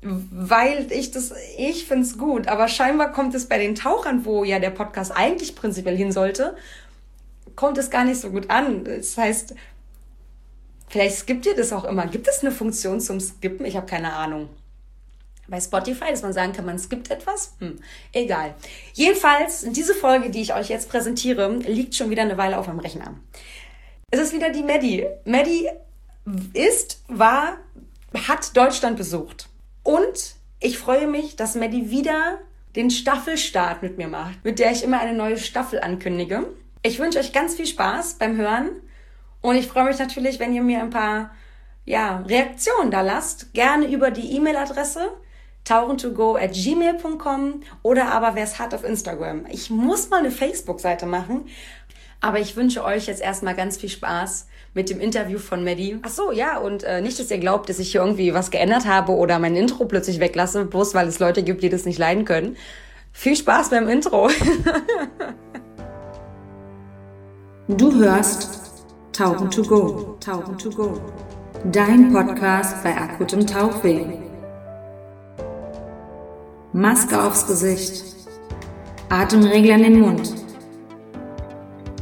Weil 0.02 0.92
ich 0.92 1.12
das, 1.12 1.34
ich 1.58 1.86
find's 1.86 2.18
gut, 2.18 2.48
aber 2.48 2.68
scheinbar 2.68 3.12
kommt 3.12 3.36
es 3.36 3.48
bei 3.48 3.58
den 3.58 3.76
Tauchern, 3.76 4.26
wo 4.26 4.44
ja 4.44 4.60
der 4.60 4.72
Podcast 4.72 5.12
eigentlich 5.16 5.56
prinzipiell 5.56 5.96
hin 5.96 6.12
sollte, 6.12 6.58
kommt 7.56 7.78
es 7.78 7.90
gar 7.90 8.04
nicht 8.04 8.20
so 8.20 8.30
gut 8.30 8.50
an. 8.50 8.84
Das 8.84 9.18
heißt, 9.18 9.56
vielleicht 10.90 11.18
skippt 11.18 11.46
ihr 11.46 11.56
das 11.56 11.72
auch 11.72 11.86
immer. 11.86 12.08
Gibt 12.08 12.28
es 12.28 12.42
eine 12.42 12.52
Funktion 12.52 13.00
zum 13.00 13.20
Skippen? 13.20 13.66
Ich 13.66 13.78
habe 13.78 13.86
keine 13.86 14.14
Ahnung. 14.14 14.50
Bei 15.48 15.60
Spotify, 15.60 16.10
dass 16.10 16.22
man 16.22 16.34
sagen 16.34 16.54
kann, 16.54 16.66
man 16.66 16.80
skippt 16.80 17.12
etwas? 17.12 17.54
Hm, 17.60 17.80
egal. 18.14 18.56
Jedenfalls, 18.94 19.66
diese 19.70 19.94
Folge, 19.94 20.30
die 20.30 20.42
ich 20.42 20.54
euch 20.54 20.70
jetzt 20.70 20.90
präsentiere, 20.90 21.50
liegt 21.68 21.96
schon 21.96 22.10
wieder 22.10 22.22
eine 22.22 22.38
Weile 22.38 22.58
auf 22.58 22.68
meinem 22.68 22.80
Rechner. 22.80 23.14
Es 24.14 24.20
ist 24.20 24.34
wieder 24.34 24.52
die 24.52 24.62
Maddie. 24.62 25.08
Maddie 25.26 25.68
ist, 26.54 27.02
war, 27.08 27.58
hat 28.28 28.56
Deutschland 28.56 28.96
besucht. 28.96 29.50
Und 29.82 30.36
ich 30.60 30.78
freue 30.78 31.08
mich, 31.08 31.36
dass 31.36 31.56
Maddie 31.56 31.90
wieder 31.90 32.38
den 32.76 32.92
Staffelstart 32.92 33.82
mit 33.82 33.98
mir 33.98 34.08
macht, 34.08 34.46
mit 34.46 34.60
der 34.60 34.72
ich 34.72 34.84
immer 34.84 35.00
eine 35.00 35.18
neue 35.18 35.40
Staffel 35.40 35.80
ankündige. 35.80 36.46
Ich 36.84 37.00
wünsche 37.00 37.18
euch 37.18 37.34
ganz 37.34 37.56
viel 37.56 37.66
Spaß 37.66 38.18
beim 38.20 38.38
Hören 38.38 38.70
und 39.42 39.56
ich 39.56 39.66
freue 39.66 39.86
mich 39.86 39.98
natürlich, 39.98 40.38
wenn 40.38 40.54
ihr 40.54 40.62
mir 40.62 40.82
ein 40.82 40.92
paar 40.92 41.32
ja, 41.84 42.18
Reaktionen 42.20 42.92
da 42.92 43.02
lasst. 43.02 43.52
Gerne 43.56 43.88
über 43.88 44.12
die 44.12 44.36
E-Mail-Adresse 44.36 45.10
tauchentogo 45.64 46.36
at 46.36 46.54
gmail.com 46.54 47.62
oder 47.84 48.12
aber 48.12 48.36
wer 48.36 48.44
es 48.44 48.60
hat 48.60 48.74
auf 48.74 48.84
Instagram. 48.84 49.46
Ich 49.50 49.70
muss 49.70 50.10
mal 50.10 50.20
eine 50.20 50.32
Facebook-Seite 50.32 51.06
machen, 51.06 51.48
aber 52.24 52.40
ich 52.40 52.56
wünsche 52.56 52.84
euch 52.86 53.08
jetzt 53.08 53.22
erstmal 53.22 53.54
ganz 53.54 53.76
viel 53.76 53.90
Spaß 53.90 54.48
mit 54.74 54.90
dem 54.90 55.02
Interview 55.02 55.40
von 55.40 55.62
Maddie. 55.62 56.00
Ach 56.04 56.10
so, 56.10 56.32
ja, 56.32 56.58
und 56.58 56.84
äh, 56.84 57.02
nicht, 57.02 57.20
dass 57.20 57.30
ihr 57.30 57.38
glaubt, 57.38 57.68
dass 57.68 57.80
ich 57.80 57.92
hier 57.92 58.00
irgendwie 58.00 58.34
was 58.34 58.50
geändert 58.50 58.88
habe 58.88 59.12
oder 59.12 59.40
mein 59.40 59.58
Intro 59.58 59.84
plötzlich 59.86 60.22
weglasse, 60.22 60.64
bloß 60.64 60.96
weil 60.96 61.10
es 61.10 61.20
Leute 61.20 61.44
gibt, 61.44 61.64
die 61.64 61.70
das 61.70 61.86
nicht 61.86 62.00
leiden 62.00 62.24
können. 62.24 62.56
Viel 63.12 63.36
Spaß 63.36 63.72
beim 63.72 63.90
Intro. 63.90 64.30
du 67.68 67.94
hörst 67.94 68.72
Tauchen 69.12 69.52
to 69.52 69.62
go, 69.62 70.16
Tauchen 70.22 70.58
to 70.58 70.70
go. 70.70 71.02
Dein 71.74 72.14
Podcast 72.14 72.82
bei 72.86 72.96
akutem 72.96 73.46
Tauchweh. 73.46 74.06
Maske 76.72 77.22
aufs 77.22 77.46
Gesicht. 77.46 78.02
Atemregler 79.10 79.76
in 79.76 79.84
den 79.84 80.00
Mund 80.00 80.43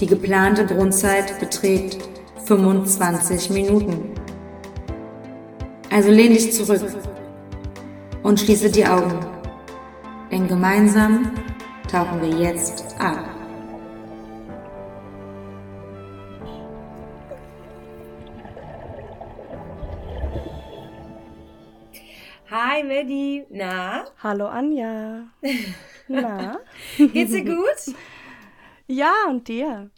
die 0.02 0.08
geplante 0.08 0.66
Grundzeit 0.66 1.40
beträgt 1.40 1.98
25 2.46 3.52
Minuten. 3.52 4.16
Also 5.92 6.10
lehn 6.10 6.34
dich 6.34 6.52
zurück 6.54 6.82
und 8.24 8.40
schließe 8.40 8.72
die 8.72 8.86
Augen, 8.86 9.20
denn 10.32 10.48
gemeinsam 10.48 11.32
tauchen 11.90 12.20
wir 12.22 12.30
jetzt 12.30 12.96
ab. 13.00 13.28
Hi 22.50 22.84
Medi, 22.84 23.46
na? 23.50 24.06
Hallo 24.22 24.48
Anja. 24.48 25.28
Na? 26.08 26.60
Geht's 26.98 27.32
dir 27.32 27.46
gut? 27.46 27.96
Ja, 28.92 29.14
und 29.30 29.48
dir? 29.48 29.90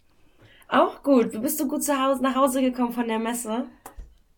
Auch 0.68 1.02
gut. 1.02 1.42
Bist 1.42 1.58
du 1.58 1.66
gut 1.66 1.82
zu 1.82 2.00
Hause, 2.00 2.22
nach 2.22 2.36
Hause 2.36 2.62
gekommen 2.62 2.92
von 2.92 3.08
der 3.08 3.18
Messe? 3.18 3.64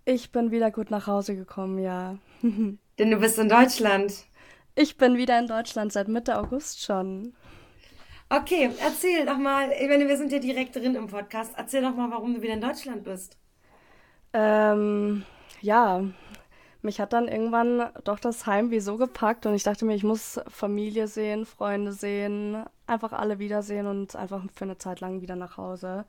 Ich 0.06 0.32
bin 0.32 0.50
wieder 0.50 0.70
gut 0.70 0.90
nach 0.90 1.06
Hause 1.06 1.36
gekommen, 1.36 1.78
ja. 1.78 2.16
Denn 2.42 3.10
du 3.10 3.18
bist 3.18 3.38
in 3.38 3.50
Deutschland. 3.50 4.24
Ich 4.74 4.96
bin 4.96 5.18
wieder 5.18 5.38
in 5.38 5.46
Deutschland 5.46 5.92
seit 5.92 6.08
Mitte 6.08 6.38
August 6.38 6.82
schon. 6.82 7.34
Okay, 8.30 8.70
erzähl 8.80 9.26
doch 9.26 9.36
mal, 9.36 9.70
ich 9.78 9.88
meine, 9.88 10.08
wir 10.08 10.16
sind 10.16 10.32
ja 10.32 10.38
direkt 10.38 10.74
drin 10.74 10.94
im 10.94 11.08
Podcast. 11.08 11.52
Erzähl 11.58 11.82
doch 11.82 11.94
mal, 11.94 12.10
warum 12.10 12.32
du 12.32 12.40
wieder 12.40 12.54
in 12.54 12.62
Deutschland 12.62 13.04
bist. 13.04 13.36
Ähm, 14.32 15.24
ja, 15.60 16.02
mich 16.80 16.98
hat 16.98 17.12
dann 17.12 17.28
irgendwann 17.28 17.90
doch 18.04 18.18
das 18.18 18.46
Heimweh 18.46 18.78
so 18.78 18.96
gepackt 18.96 19.44
und 19.44 19.52
ich 19.52 19.64
dachte 19.64 19.84
mir, 19.84 19.94
ich 19.94 20.02
muss 20.02 20.40
Familie 20.48 21.08
sehen, 21.08 21.44
Freunde 21.44 21.92
sehen, 21.92 22.64
einfach 22.86 23.12
alle 23.12 23.38
wiedersehen 23.38 23.86
und 23.86 24.16
einfach 24.16 24.42
für 24.54 24.64
eine 24.64 24.78
Zeit 24.78 25.00
lang 25.00 25.20
wieder 25.20 25.36
nach 25.36 25.56
Hause. 25.56 26.04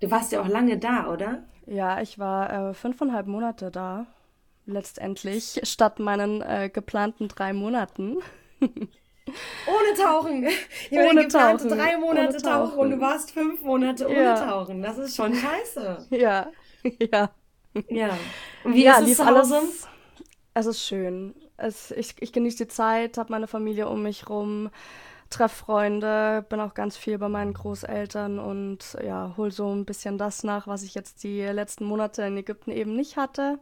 Du 0.00 0.10
warst 0.10 0.32
ja 0.32 0.42
auch 0.42 0.48
lange 0.48 0.78
da, 0.78 1.08
oder? 1.08 1.44
Ja, 1.66 2.00
ich 2.00 2.18
war 2.18 2.70
äh, 2.70 2.74
fünfeinhalb 2.74 3.26
Monate 3.26 3.70
da, 3.70 4.06
letztendlich, 4.66 5.60
statt 5.64 5.98
meinen 5.98 6.42
äh, 6.42 6.70
geplanten 6.72 7.28
drei 7.28 7.52
Monaten. 7.52 8.18
Ohne 8.60 9.98
Tauchen. 10.00 10.46
Ich 10.90 10.96
ohne 10.96 11.22
geplante 11.22 11.66
Tauchen. 11.66 11.78
drei 11.78 11.96
Monate 11.96 12.36
tauchen. 12.36 12.70
tauchen. 12.70 12.78
und 12.78 12.90
du 12.92 13.00
warst 13.00 13.32
fünf 13.32 13.60
Monate 13.62 14.06
ohne 14.06 14.22
ja. 14.22 14.34
Tauchen. 14.34 14.82
Das 14.82 14.98
ist 14.98 15.16
schon 15.16 15.34
scheiße. 15.34 16.06
Ja, 16.10 16.46
ja. 17.12 17.30
Ja. 17.88 18.16
Und 18.62 18.74
wie 18.74 18.84
ja, 18.84 18.98
ist 18.98 19.10
es 19.10 19.16
zu 19.16 19.26
Hause? 19.26 19.56
Alles, 19.56 19.88
es 20.54 20.66
ist 20.66 20.86
schön. 20.86 21.34
Es, 21.56 21.90
ich, 21.90 22.14
ich 22.20 22.32
genieße 22.32 22.58
die 22.58 22.68
Zeit, 22.68 23.18
habe 23.18 23.32
meine 23.32 23.48
Familie 23.48 23.88
um 23.88 24.02
mich 24.02 24.28
rum, 24.28 24.70
treffe 25.30 25.64
Freunde, 25.64 26.44
bin 26.48 26.60
auch 26.60 26.74
ganz 26.74 26.96
viel 26.96 27.18
bei 27.18 27.28
meinen 27.28 27.54
Großeltern 27.54 28.38
und 28.38 28.96
ja, 29.04 29.34
hol 29.36 29.50
so 29.50 29.74
ein 29.74 29.84
bisschen 29.84 30.18
das 30.18 30.44
nach, 30.44 30.66
was 30.66 30.82
ich 30.82 30.94
jetzt 30.94 31.22
die 31.22 31.42
letzten 31.42 31.84
Monate 31.84 32.22
in 32.22 32.36
Ägypten 32.36 32.70
eben 32.70 32.94
nicht 32.94 33.16
hatte. 33.16 33.58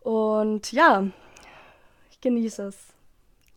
Und 0.00 0.72
ja, 0.72 1.06
ich 2.10 2.20
genieße 2.20 2.64
es. 2.64 2.78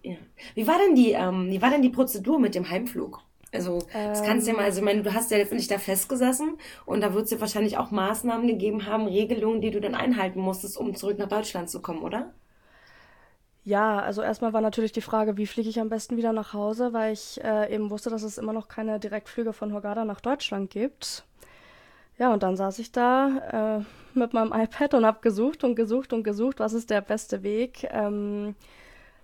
Ja. 0.03 0.15
Wie 0.53 0.67
war 0.67 0.77
denn 0.77 0.95
die, 0.95 1.11
ähm, 1.11 1.49
wie 1.49 1.61
war 1.61 1.71
denn 1.71 1.81
die 1.81 1.89
Prozedur 1.89 2.39
mit 2.39 2.55
dem 2.55 2.69
Heimflug? 2.69 3.21
Also, 3.51 3.79
das 3.93 4.21
kannst 4.21 4.45
du 4.45 4.51
ja 4.51 4.57
mal, 4.57 4.65
also 4.65 4.79
ich 4.79 4.85
meine, 4.85 5.01
du 5.01 5.13
hast 5.13 5.31
ja 5.31 5.37
letztendlich 5.37 5.69
da 5.69 5.77
festgesessen 5.77 6.57
und 6.85 7.01
da 7.01 7.13
wird 7.13 7.25
es 7.25 7.31
ja 7.31 7.39
wahrscheinlich 7.39 7.77
auch 7.77 7.89
Maßnahmen 7.89 8.47
gegeben 8.47 8.85
haben, 8.85 9.07
Regelungen, 9.07 9.61
die 9.61 9.71
du 9.71 9.79
dann 9.79 9.95
einhalten 9.95 10.41
musstest, 10.41 10.77
um 10.77 10.93
zurück 10.93 11.17
nach 11.17 11.29
Deutschland 11.29 11.69
zu 11.69 11.81
kommen, 11.81 12.01
oder? 12.01 12.33
Ja, 13.65 13.99
also 13.99 14.21
erstmal 14.21 14.53
war 14.53 14.61
natürlich 14.61 14.91
die 14.91 15.01
Frage, 15.01 15.37
wie 15.37 15.47
fliege 15.47 15.69
ich 15.69 15.79
am 15.79 15.89
besten 15.89 16.17
wieder 16.17 16.33
nach 16.33 16.53
Hause, 16.53 16.93
weil 16.93 17.13
ich 17.13 17.43
äh, 17.43 17.73
eben 17.73 17.89
wusste, 17.89 18.11
dass 18.11 18.21
es 18.21 18.37
immer 18.37 18.53
noch 18.53 18.67
keine 18.67 18.99
Direktflüge 18.99 19.53
von 19.53 19.73
Hurghada 19.73 20.05
nach 20.05 20.21
Deutschland 20.21 20.69
gibt. 20.69 21.25
Ja, 22.19 22.31
und 22.31 22.43
dann 22.43 22.55
saß 22.55 22.77
ich 22.77 22.91
da 22.91 23.79
äh, 23.79 24.17
mit 24.17 24.33
meinem 24.33 24.53
iPad 24.55 24.93
und 24.93 25.05
habe 25.05 25.17
gesucht 25.21 25.63
und 25.63 25.73
gesucht 25.73 26.13
und 26.13 26.23
gesucht, 26.23 26.59
was 26.59 26.73
ist 26.73 26.91
der 26.91 27.01
beste 27.01 27.41
Weg. 27.41 27.87
Ähm, 27.89 28.53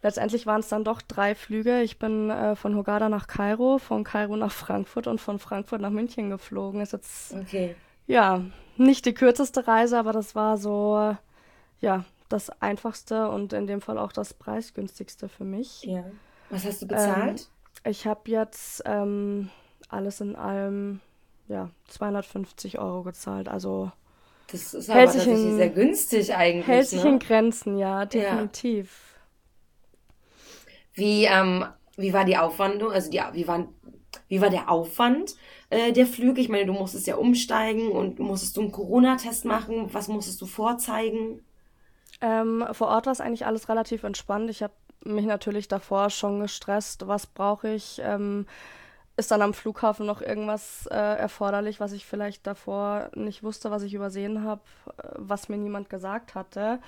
letztendlich 0.01 0.47
waren 0.47 0.61
es 0.61 0.69
dann 0.69 0.83
doch 0.83 1.03
drei 1.03 1.35
Flüge. 1.35 1.83
Ich 1.83 1.99
bin 1.99 2.31
äh, 2.31 2.55
von 2.55 2.75
Hogada 2.75 3.09
nach 3.09 3.27
Kairo, 3.27 3.77
von 3.77 4.03
Kairo 4.03 4.37
nach 4.37 4.51
Frankfurt 4.51 5.05
und 5.05 5.21
von 5.21 5.37
Frankfurt 5.37 5.81
nach 5.81 5.91
München 5.91 6.31
geflogen. 6.31 6.81
Ist 6.81 6.93
jetzt 6.93 7.35
okay. 7.35 7.75
Ja, 8.07 8.41
nicht 8.75 9.05
die 9.05 9.13
kürzeste 9.13 9.67
Reise, 9.67 9.99
aber 9.99 10.13
das 10.13 10.33
war 10.33 10.57
so, 10.57 11.15
ja, 11.79 12.05
das 12.31 12.49
einfachste 12.61 13.29
und 13.29 13.53
in 13.53 13.67
dem 13.67 13.81
Fall 13.81 13.97
auch 13.97 14.11
das 14.11 14.33
preisgünstigste 14.33 15.29
für 15.29 15.43
mich. 15.43 15.83
Ja. 15.83 16.03
Was 16.49 16.65
hast 16.65 16.81
du 16.81 16.87
bezahlt? 16.87 17.49
Ähm, 17.83 17.91
ich 17.91 18.05
habe 18.05 18.29
jetzt 18.29 18.83
ähm, 18.85 19.49
alles 19.89 20.21
in 20.21 20.35
allem 20.35 20.99
ja 21.47 21.69
250 21.87 22.79
Euro 22.79 23.03
gezahlt. 23.03 23.47
Also 23.47 23.91
das 24.51 24.73
ist 24.73 24.89
hält 24.89 25.09
aber 25.09 25.19
sich 25.19 25.27
in, 25.27 25.55
sehr 25.55 25.69
günstig 25.69 26.35
eigentlich. 26.35 26.67
Hält 26.67 26.87
sich 26.87 27.03
ne? 27.03 27.11
in 27.11 27.19
Grenzen, 27.19 27.77
ja, 27.77 28.05
definitiv. 28.05 29.15
Ja. 29.15 29.21
Wie, 30.93 31.25
ähm, 31.25 31.65
wie 31.95 32.13
war 32.13 32.25
die 32.25 32.37
Aufwandung? 32.37 32.91
Also 32.91 33.09
die, 33.09 33.21
wie, 33.33 33.47
waren, 33.47 33.69
wie 34.27 34.41
war 34.41 34.49
der 34.49 34.69
Aufwand 34.69 35.35
äh, 35.69 35.93
der 35.93 36.05
Flüge? 36.05 36.41
Ich 36.41 36.49
meine, 36.49 36.65
du 36.65 36.73
musstest 36.73 37.07
ja 37.07 37.15
umsteigen 37.15 37.91
und 37.91 38.19
musstest 38.19 38.57
du 38.57 38.61
einen 38.61 38.71
Corona-Test 38.71 39.45
machen. 39.45 39.93
Was 39.93 40.09
musstest 40.09 40.41
du 40.41 40.45
vorzeigen? 40.45 41.39
Ähm, 42.21 42.65
vor 42.71 42.87
Ort 42.87 43.07
war 43.07 43.13
es 43.13 43.21
eigentlich 43.21 43.45
alles 43.45 43.69
relativ 43.69 44.03
entspannt. 44.03 44.49
Ich 44.49 44.63
habe 44.63 44.73
mich 45.03 45.25
natürlich 45.25 45.67
davor 45.67 46.09
schon 46.09 46.39
gestresst. 46.39 47.07
Was 47.07 47.25
brauche 47.25 47.69
ich? 47.69 47.99
Ähm, 48.03 48.45
ist 49.17 49.31
dann 49.31 49.41
am 49.41 49.53
Flughafen 49.53 50.05
noch 50.05 50.21
irgendwas 50.21 50.87
äh, 50.87 50.95
erforderlich, 50.95 51.79
was 51.79 51.91
ich 51.91 52.05
vielleicht 52.05 52.47
davor 52.47 53.09
nicht 53.15 53.43
wusste, 53.43 53.69
was 53.69 53.83
ich 53.83 53.93
übersehen 53.93 54.43
habe, 54.43 54.61
äh, 54.97 55.09
was 55.15 55.49
mir 55.49 55.57
niemand 55.57 55.89
gesagt 55.89 56.35
hatte. 56.35 56.79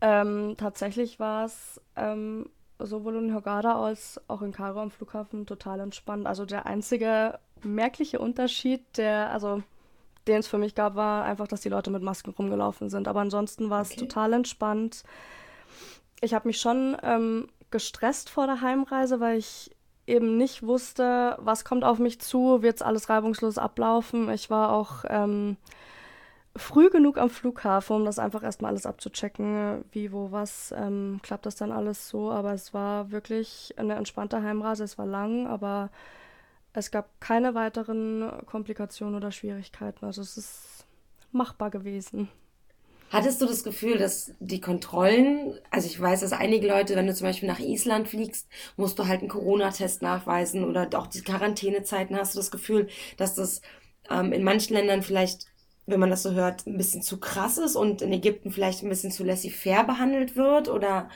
Ähm, 0.00 0.54
tatsächlich 0.56 1.20
war 1.20 1.44
es 1.44 1.80
ähm, 1.96 2.48
sowohl 2.78 3.16
in 3.16 3.34
Hogada 3.34 3.84
als 3.84 4.20
auch 4.28 4.42
in 4.42 4.52
Kairo 4.52 4.80
am 4.80 4.90
Flughafen 4.90 5.46
total 5.46 5.80
entspannt. 5.80 6.26
Also 6.26 6.46
der 6.46 6.66
einzige 6.66 7.38
merkliche 7.62 8.18
Unterschied, 8.18 8.82
der, 8.96 9.30
also 9.30 9.62
den 10.30 10.40
es 10.40 10.48
für 10.48 10.58
mich 10.58 10.74
gab, 10.74 10.94
war 10.94 11.24
einfach, 11.24 11.46
dass 11.46 11.60
die 11.60 11.68
Leute 11.68 11.90
mit 11.90 12.02
Masken 12.02 12.30
rumgelaufen 12.30 12.88
sind. 12.88 13.08
Aber 13.08 13.20
ansonsten 13.20 13.68
war 13.68 13.82
es 13.82 13.92
okay. 13.92 14.00
total 14.00 14.32
entspannt. 14.32 15.02
Ich 16.20 16.34
habe 16.34 16.48
mich 16.48 16.60
schon 16.60 16.96
ähm, 17.02 17.48
gestresst 17.70 18.30
vor 18.30 18.46
der 18.46 18.60
Heimreise, 18.60 19.20
weil 19.20 19.38
ich 19.38 19.70
eben 20.06 20.36
nicht 20.36 20.62
wusste, 20.62 21.36
was 21.38 21.64
kommt 21.64 21.84
auf 21.84 21.98
mich 21.98 22.20
zu, 22.20 22.62
wird 22.62 22.76
es 22.76 22.82
alles 22.82 23.08
reibungslos 23.08 23.58
ablaufen. 23.58 24.30
Ich 24.30 24.50
war 24.50 24.72
auch 24.72 25.04
ähm, 25.08 25.56
früh 26.56 26.90
genug 26.90 27.16
am 27.18 27.30
Flughafen, 27.30 27.96
um 27.96 28.04
das 28.04 28.18
einfach 28.18 28.42
erstmal 28.42 28.72
alles 28.72 28.86
abzuchecken, 28.86 29.84
wie, 29.92 30.12
wo, 30.12 30.32
was. 30.32 30.74
Ähm, 30.76 31.20
klappt 31.22 31.46
das 31.46 31.56
dann 31.56 31.72
alles 31.72 32.08
so? 32.08 32.30
Aber 32.30 32.52
es 32.52 32.74
war 32.74 33.10
wirklich 33.10 33.74
eine 33.76 33.94
entspannte 33.94 34.42
Heimreise. 34.42 34.84
Es 34.84 34.98
war 34.98 35.06
lang, 35.06 35.46
aber 35.46 35.90
es 36.72 36.90
gab 36.90 37.20
keine 37.20 37.54
weiteren 37.54 38.30
Komplikationen 38.46 39.16
oder 39.16 39.32
Schwierigkeiten. 39.32 40.04
Also 40.04 40.22
es 40.22 40.36
ist 40.36 40.86
machbar 41.32 41.70
gewesen. 41.70 42.28
Hattest 43.10 43.42
du 43.42 43.46
das 43.46 43.64
Gefühl, 43.64 43.98
dass 43.98 44.34
die 44.38 44.60
Kontrollen, 44.60 45.58
also 45.70 45.88
ich 45.88 46.00
weiß, 46.00 46.20
dass 46.20 46.32
einige 46.32 46.68
Leute, 46.68 46.94
wenn 46.94 47.08
du 47.08 47.14
zum 47.14 47.26
Beispiel 47.26 47.48
nach 47.48 47.58
Island 47.58 48.08
fliegst, 48.08 48.48
musst 48.76 49.00
du 49.00 49.08
halt 49.08 49.20
einen 49.20 49.28
Corona-Test 49.28 50.00
nachweisen 50.00 50.64
oder 50.64 50.88
auch 50.96 51.08
die 51.08 51.22
Quarantänezeiten, 51.22 52.16
hast 52.16 52.36
du 52.36 52.38
das 52.38 52.52
Gefühl, 52.52 52.86
dass 53.16 53.34
das 53.34 53.62
ähm, 54.08 54.32
in 54.32 54.44
manchen 54.44 54.74
Ländern 54.74 55.02
vielleicht, 55.02 55.46
wenn 55.86 55.98
man 55.98 56.10
das 56.10 56.22
so 56.22 56.32
hört, 56.32 56.68
ein 56.68 56.76
bisschen 56.76 57.02
zu 57.02 57.18
krass 57.18 57.58
ist 57.58 57.74
und 57.74 58.00
in 58.00 58.12
Ägypten 58.12 58.52
vielleicht 58.52 58.84
ein 58.84 58.88
bisschen 58.88 59.10
zu 59.10 59.24
laissez-faire 59.24 59.82
behandelt 59.82 60.36
wird 60.36 60.68
oder 60.68 61.08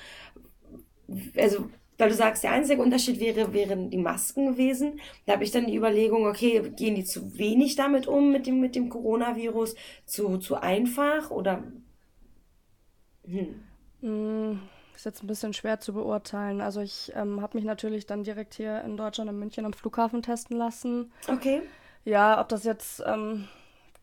also 1.36 1.68
weil 1.98 2.08
du 2.08 2.14
sagst, 2.14 2.42
der 2.44 2.52
einzige 2.52 2.82
Unterschied 2.82 3.20
wäre, 3.20 3.52
wären 3.52 3.90
die 3.90 3.98
Masken 3.98 4.52
gewesen. 4.52 5.00
Da 5.26 5.34
habe 5.34 5.44
ich 5.44 5.50
dann 5.50 5.66
die 5.66 5.76
Überlegung, 5.76 6.26
okay, 6.26 6.70
gehen 6.76 6.94
die 6.94 7.04
zu 7.04 7.38
wenig 7.38 7.76
damit 7.76 8.06
um 8.06 8.32
mit 8.32 8.46
dem, 8.46 8.60
mit 8.60 8.74
dem 8.74 8.88
Coronavirus, 8.88 9.74
zu, 10.04 10.38
zu 10.38 10.56
einfach 10.56 11.30
oder 11.30 11.62
hm. 13.26 13.62
hm. 14.00 14.60
Ist 14.94 15.06
jetzt 15.06 15.24
ein 15.24 15.26
bisschen 15.26 15.52
schwer 15.52 15.80
zu 15.80 15.92
beurteilen. 15.92 16.60
Also 16.60 16.80
ich 16.80 17.12
ähm, 17.16 17.40
habe 17.40 17.56
mich 17.56 17.64
natürlich 17.64 18.06
dann 18.06 18.22
direkt 18.22 18.54
hier 18.54 18.82
in 18.82 18.96
Deutschland, 18.96 19.28
in 19.28 19.38
München 19.38 19.64
am 19.64 19.72
Flughafen 19.72 20.22
testen 20.22 20.56
lassen. 20.56 21.12
Okay. 21.26 21.62
Ja, 22.04 22.40
ob 22.40 22.48
das 22.48 22.62
jetzt 22.64 23.02
ähm, 23.04 23.48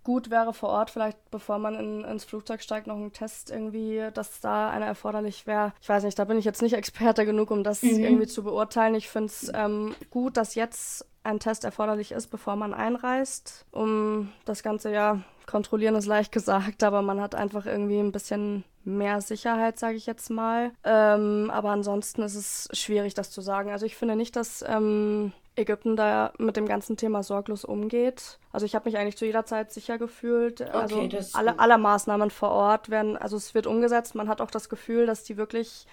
gut 0.03 0.29
wäre 0.29 0.53
vor 0.53 0.69
Ort, 0.69 0.89
vielleicht 0.89 1.17
bevor 1.31 1.57
man 1.57 1.75
in, 1.75 2.03
ins 2.03 2.23
Flugzeug 2.23 2.61
steigt, 2.61 2.87
noch 2.87 2.97
ein 2.97 3.13
Test 3.13 3.49
irgendwie, 3.49 4.09
dass 4.13 4.39
da 4.39 4.69
einer 4.69 4.85
erforderlich 4.85 5.47
wäre. 5.47 5.73
Ich 5.81 5.89
weiß 5.89 6.03
nicht, 6.03 6.17
da 6.17 6.25
bin 6.25 6.37
ich 6.37 6.45
jetzt 6.45 6.61
nicht 6.61 6.73
Experte 6.73 7.25
genug, 7.25 7.51
um 7.51 7.63
das 7.63 7.83
mhm. 7.83 7.99
irgendwie 7.99 8.27
zu 8.27 8.43
beurteilen. 8.43 8.95
Ich 8.95 9.09
finde 9.09 9.27
es 9.27 9.51
ähm, 9.53 9.95
gut, 10.09 10.37
dass 10.37 10.55
jetzt 10.55 11.05
ein 11.23 11.39
Test 11.39 11.63
erforderlich 11.63 12.11
ist, 12.11 12.27
bevor 12.27 12.55
man 12.55 12.73
einreist, 12.73 13.65
um 13.71 14.31
das 14.45 14.63
Ganze 14.63 14.91
ja 14.91 15.21
kontrollieren 15.51 15.95
ist 15.95 16.07
leicht 16.07 16.31
gesagt, 16.31 16.83
aber 16.83 17.01
man 17.01 17.21
hat 17.21 17.35
einfach 17.35 17.65
irgendwie 17.65 17.99
ein 17.99 18.11
bisschen 18.11 18.63
mehr 18.83 19.21
Sicherheit, 19.21 19.77
sage 19.77 19.97
ich 19.97 20.05
jetzt 20.05 20.29
mal. 20.29 20.71
Ähm, 20.83 21.51
aber 21.53 21.69
ansonsten 21.69 22.23
ist 22.23 22.35
es 22.35 22.69
schwierig, 22.73 23.13
das 23.13 23.29
zu 23.29 23.41
sagen. 23.41 23.69
Also 23.69 23.85
ich 23.85 23.95
finde 23.95 24.15
nicht, 24.15 24.35
dass 24.35 24.63
ähm, 24.67 25.33
Ägypten 25.55 25.95
da 25.95 26.31
mit 26.37 26.55
dem 26.55 26.67
ganzen 26.67 26.97
Thema 26.97 27.21
sorglos 27.21 27.65
umgeht. 27.65 28.39
Also 28.51 28.65
ich 28.65 28.73
habe 28.73 28.89
mich 28.89 28.97
eigentlich 28.97 29.17
zu 29.17 29.25
jeder 29.25 29.45
Zeit 29.45 29.71
sicher 29.71 29.97
gefühlt. 29.97 30.61
Okay, 30.61 30.73
also 30.73 31.09
alle, 31.37 31.59
alle 31.59 31.77
Maßnahmen 31.77 32.31
vor 32.31 32.49
Ort 32.51 32.89
werden, 32.89 33.17
also 33.17 33.37
es 33.37 33.53
wird 33.53 33.67
umgesetzt. 33.67 34.15
Man 34.15 34.29
hat 34.29 34.41
auch 34.41 34.51
das 34.51 34.69
Gefühl, 34.69 35.05
dass 35.05 35.23
die 35.23 35.37
wirklich 35.37 35.85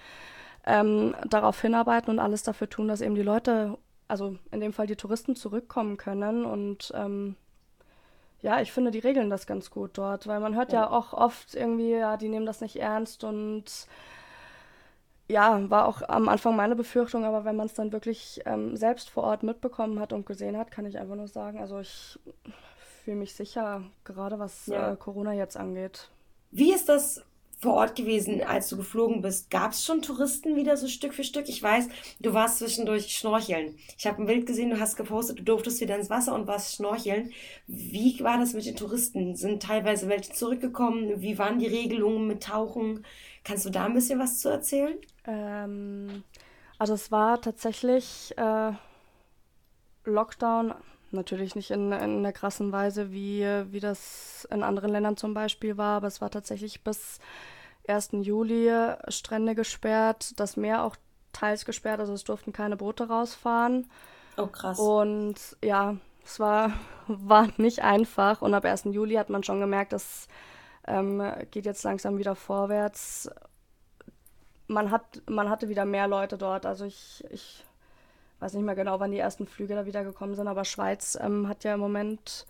ähm, 0.64 1.14
darauf 1.28 1.60
hinarbeiten 1.60 2.10
und 2.10 2.20
alles 2.20 2.42
dafür 2.42 2.68
tun, 2.68 2.88
dass 2.88 3.00
eben 3.00 3.14
die 3.14 3.22
Leute, 3.22 3.76
also 4.06 4.36
in 4.52 4.60
dem 4.60 4.72
Fall 4.72 4.86
die 4.86 4.96
Touristen 4.96 5.34
zurückkommen 5.34 5.96
können 5.96 6.44
und 6.44 6.92
ähm, 6.94 7.36
ja, 8.40 8.60
ich 8.60 8.72
finde, 8.72 8.90
die 8.90 9.00
regeln 9.00 9.30
das 9.30 9.46
ganz 9.46 9.70
gut 9.70 9.98
dort, 9.98 10.26
weil 10.26 10.40
man 10.40 10.54
hört 10.54 10.72
ja. 10.72 10.82
ja 10.82 10.90
auch 10.90 11.12
oft 11.12 11.54
irgendwie, 11.54 11.90
ja, 11.90 12.16
die 12.16 12.28
nehmen 12.28 12.46
das 12.46 12.60
nicht 12.60 12.76
ernst 12.76 13.24
und 13.24 13.64
ja, 15.30 15.68
war 15.68 15.86
auch 15.86 16.02
am 16.08 16.28
Anfang 16.28 16.56
meine 16.56 16.74
Befürchtung, 16.74 17.24
aber 17.24 17.44
wenn 17.44 17.56
man 17.56 17.66
es 17.66 17.74
dann 17.74 17.92
wirklich 17.92 18.40
ähm, 18.46 18.76
selbst 18.76 19.10
vor 19.10 19.24
Ort 19.24 19.42
mitbekommen 19.42 20.00
hat 20.00 20.12
und 20.12 20.24
gesehen 20.24 20.56
hat, 20.56 20.70
kann 20.70 20.86
ich 20.86 20.98
einfach 20.98 21.16
nur 21.16 21.28
sagen, 21.28 21.60
also 21.60 21.80
ich 21.80 22.18
fühle 23.04 23.18
mich 23.18 23.34
sicher, 23.34 23.82
gerade 24.04 24.38
was 24.38 24.66
ja. 24.66 24.92
äh, 24.92 24.96
Corona 24.96 25.34
jetzt 25.34 25.56
angeht. 25.56 26.10
Wie 26.50 26.72
ist 26.72 26.88
das 26.88 27.24
vor 27.60 27.74
Ort 27.74 27.96
gewesen, 27.96 28.42
als 28.42 28.68
du 28.68 28.76
geflogen 28.76 29.20
bist? 29.20 29.50
Gab 29.50 29.72
es 29.72 29.84
schon 29.84 30.00
Touristen 30.00 30.54
wieder 30.54 30.76
so 30.76 30.86
Stück 30.86 31.12
für 31.12 31.24
Stück? 31.24 31.48
Ich 31.48 31.62
weiß, 31.62 31.88
du 32.20 32.32
warst 32.32 32.58
zwischendurch 32.58 33.10
schnorcheln. 33.10 33.76
Ich 33.96 34.06
habe 34.06 34.22
ein 34.22 34.26
Bild 34.26 34.46
gesehen, 34.46 34.70
du 34.70 34.78
hast 34.78 34.96
gepostet, 34.96 35.40
du 35.40 35.42
durftest 35.42 35.80
wieder 35.80 35.96
ins 35.96 36.10
Wasser 36.10 36.34
und 36.34 36.46
warst 36.46 36.76
schnorcheln. 36.76 37.32
Wie 37.66 38.18
war 38.20 38.38
das 38.38 38.54
mit 38.54 38.66
den 38.66 38.76
Touristen? 38.76 39.34
Sind 39.34 39.62
teilweise 39.62 40.08
welche 40.08 40.32
zurückgekommen? 40.32 41.20
Wie 41.20 41.38
waren 41.38 41.58
die 41.58 41.66
Regelungen 41.66 42.28
mit 42.28 42.44
Tauchen? 42.44 43.04
Kannst 43.42 43.64
du 43.64 43.70
da 43.70 43.86
ein 43.86 43.94
bisschen 43.94 44.20
was 44.20 44.38
zu 44.38 44.48
erzählen? 44.48 44.96
Ähm, 45.26 46.22
also 46.78 46.94
es 46.94 47.10
war 47.10 47.40
tatsächlich 47.40 48.34
äh, 48.36 48.72
Lockdown 50.04 50.74
Natürlich 51.10 51.54
nicht 51.54 51.70
in, 51.70 51.90
in 51.92 52.22
der 52.22 52.32
krassen 52.32 52.70
Weise, 52.70 53.10
wie, 53.10 53.42
wie 53.70 53.80
das 53.80 54.46
in 54.50 54.62
anderen 54.62 54.90
Ländern 54.90 55.16
zum 55.16 55.32
Beispiel 55.32 55.78
war, 55.78 55.96
aber 55.96 56.06
es 56.06 56.20
war 56.20 56.30
tatsächlich 56.30 56.84
bis 56.84 57.18
1. 57.88 58.10
Juli 58.20 58.70
Strände 59.08 59.54
gesperrt, 59.54 60.38
das 60.38 60.56
Meer 60.56 60.82
auch 60.82 60.96
teils 61.32 61.64
gesperrt, 61.64 62.00
also 62.00 62.12
es 62.12 62.24
durften 62.24 62.52
keine 62.52 62.76
Boote 62.76 63.08
rausfahren. 63.08 63.90
Oh, 64.36 64.46
krass. 64.46 64.78
Und 64.78 65.36
ja, 65.62 65.96
es 66.24 66.38
war, 66.38 66.72
war 67.06 67.48
nicht 67.56 67.82
einfach 67.82 68.42
und 68.42 68.52
ab 68.52 68.64
1. 68.64 68.84
Juli 68.84 69.14
hat 69.14 69.30
man 69.30 69.42
schon 69.42 69.60
gemerkt, 69.60 69.92
das 69.92 70.28
ähm, 70.86 71.22
geht 71.50 71.64
jetzt 71.64 71.84
langsam 71.84 72.18
wieder 72.18 72.34
vorwärts. 72.34 73.30
Man, 74.66 74.90
hat, 74.90 75.22
man 75.26 75.48
hatte 75.48 75.70
wieder 75.70 75.86
mehr 75.86 76.08
Leute 76.08 76.36
dort, 76.36 76.66
also 76.66 76.84
ich, 76.84 77.24
ich 77.30 77.64
weiß 78.40 78.54
nicht 78.54 78.64
mehr 78.64 78.74
genau, 78.74 79.00
wann 79.00 79.10
die 79.10 79.18
ersten 79.18 79.46
Flüge 79.46 79.74
da 79.74 79.86
wieder 79.86 80.04
gekommen 80.04 80.34
sind, 80.34 80.48
aber 80.48 80.64
Schweiz 80.64 81.18
ähm, 81.20 81.48
hat 81.48 81.64
ja 81.64 81.74
im 81.74 81.80
Moment 81.80 82.46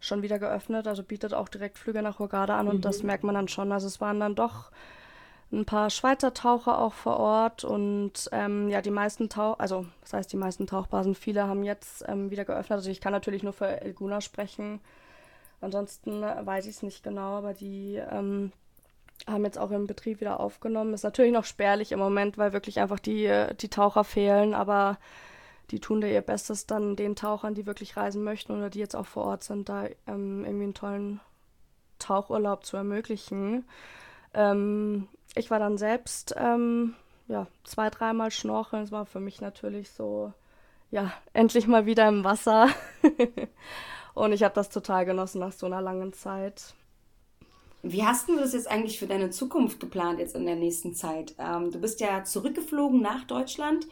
schon 0.00 0.22
wieder 0.22 0.38
geöffnet, 0.38 0.86
also 0.88 1.02
bietet 1.02 1.32
auch 1.32 1.48
direkt 1.48 1.78
Flüge 1.78 2.02
nach 2.02 2.18
Hurghada 2.18 2.58
an 2.58 2.66
mhm. 2.66 2.72
und 2.72 2.84
das 2.84 3.00
mhm. 3.02 3.06
merkt 3.06 3.24
man 3.24 3.34
dann 3.34 3.48
schon. 3.48 3.72
Also 3.72 3.86
es 3.86 4.00
waren 4.00 4.20
dann 4.20 4.34
doch 4.34 4.70
ein 5.52 5.64
paar 5.64 5.90
Schweizer 5.90 6.32
Taucher 6.32 6.78
auch 6.78 6.94
vor 6.94 7.18
Ort 7.18 7.62
und 7.62 8.28
ähm, 8.32 8.68
ja, 8.68 8.80
die 8.80 8.90
meisten 8.90 9.28
Tauch, 9.28 9.58
also 9.58 9.86
das 10.00 10.14
heißt 10.14 10.32
die 10.32 10.38
meisten 10.38 10.66
Tauchbasen, 10.66 11.14
viele 11.14 11.46
haben 11.46 11.62
jetzt 11.62 12.04
ähm, 12.08 12.30
wieder 12.30 12.44
geöffnet. 12.44 12.78
Also 12.78 12.90
ich 12.90 13.00
kann 13.00 13.12
natürlich 13.12 13.42
nur 13.42 13.52
für 13.52 13.80
Elguna 13.82 14.20
sprechen. 14.20 14.80
Ansonsten 15.60 16.22
weiß 16.22 16.66
ich 16.66 16.76
es 16.76 16.82
nicht 16.82 17.04
genau, 17.04 17.36
aber 17.36 17.54
die 17.54 17.96
ähm, 18.10 18.50
haben 19.28 19.44
jetzt 19.44 19.58
auch 19.58 19.70
im 19.70 19.86
Betrieb 19.86 20.20
wieder 20.20 20.40
aufgenommen. 20.40 20.94
Ist 20.94 21.04
natürlich 21.04 21.32
noch 21.32 21.44
spärlich 21.44 21.92
im 21.92 21.98
Moment, 21.98 22.38
weil 22.38 22.52
wirklich 22.52 22.80
einfach 22.80 22.98
die, 22.98 23.30
die 23.60 23.68
Taucher 23.68 24.02
fehlen, 24.04 24.54
aber 24.54 24.98
die 25.72 25.80
tun 25.80 26.02
da 26.02 26.06
ihr 26.06 26.20
Bestes, 26.20 26.66
dann 26.66 26.96
den 26.96 27.16
Tauchern, 27.16 27.54
die 27.54 27.66
wirklich 27.66 27.96
reisen 27.96 28.22
möchten 28.22 28.52
oder 28.52 28.70
die 28.70 28.78
jetzt 28.78 28.94
auch 28.94 29.06
vor 29.06 29.24
Ort 29.24 29.42
sind, 29.42 29.68
da 29.68 29.86
ähm, 30.06 30.44
irgendwie 30.44 30.64
einen 30.64 30.74
tollen 30.74 31.20
Tauchurlaub 31.98 32.64
zu 32.64 32.76
ermöglichen. 32.76 33.64
Ähm, 34.34 35.08
ich 35.34 35.50
war 35.50 35.58
dann 35.58 35.78
selbst 35.78 36.34
ähm, 36.36 36.94
ja, 37.26 37.46
zwei, 37.64 37.88
dreimal 37.88 38.30
schnorcheln. 38.30 38.82
Es 38.82 38.92
war 38.92 39.06
für 39.06 39.20
mich 39.20 39.40
natürlich 39.40 39.90
so, 39.90 40.32
ja, 40.90 41.12
endlich 41.32 41.66
mal 41.66 41.86
wieder 41.86 42.06
im 42.06 42.22
Wasser. 42.22 42.68
Und 44.14 44.32
ich 44.32 44.42
habe 44.42 44.54
das 44.54 44.68
total 44.68 45.06
genossen 45.06 45.38
nach 45.38 45.52
so 45.52 45.64
einer 45.64 45.80
langen 45.80 46.12
Zeit. 46.12 46.74
Wie 47.82 48.04
hast 48.04 48.28
du 48.28 48.36
das 48.36 48.52
jetzt 48.52 48.70
eigentlich 48.70 48.98
für 48.98 49.06
deine 49.06 49.30
Zukunft 49.30 49.80
geplant, 49.80 50.20
jetzt 50.20 50.36
in 50.36 50.44
der 50.44 50.54
nächsten 50.54 50.94
Zeit? 50.94 51.34
Ähm, 51.38 51.72
du 51.72 51.80
bist 51.80 52.00
ja 52.00 52.22
zurückgeflogen 52.22 53.00
nach 53.00 53.24
Deutschland, 53.24 53.88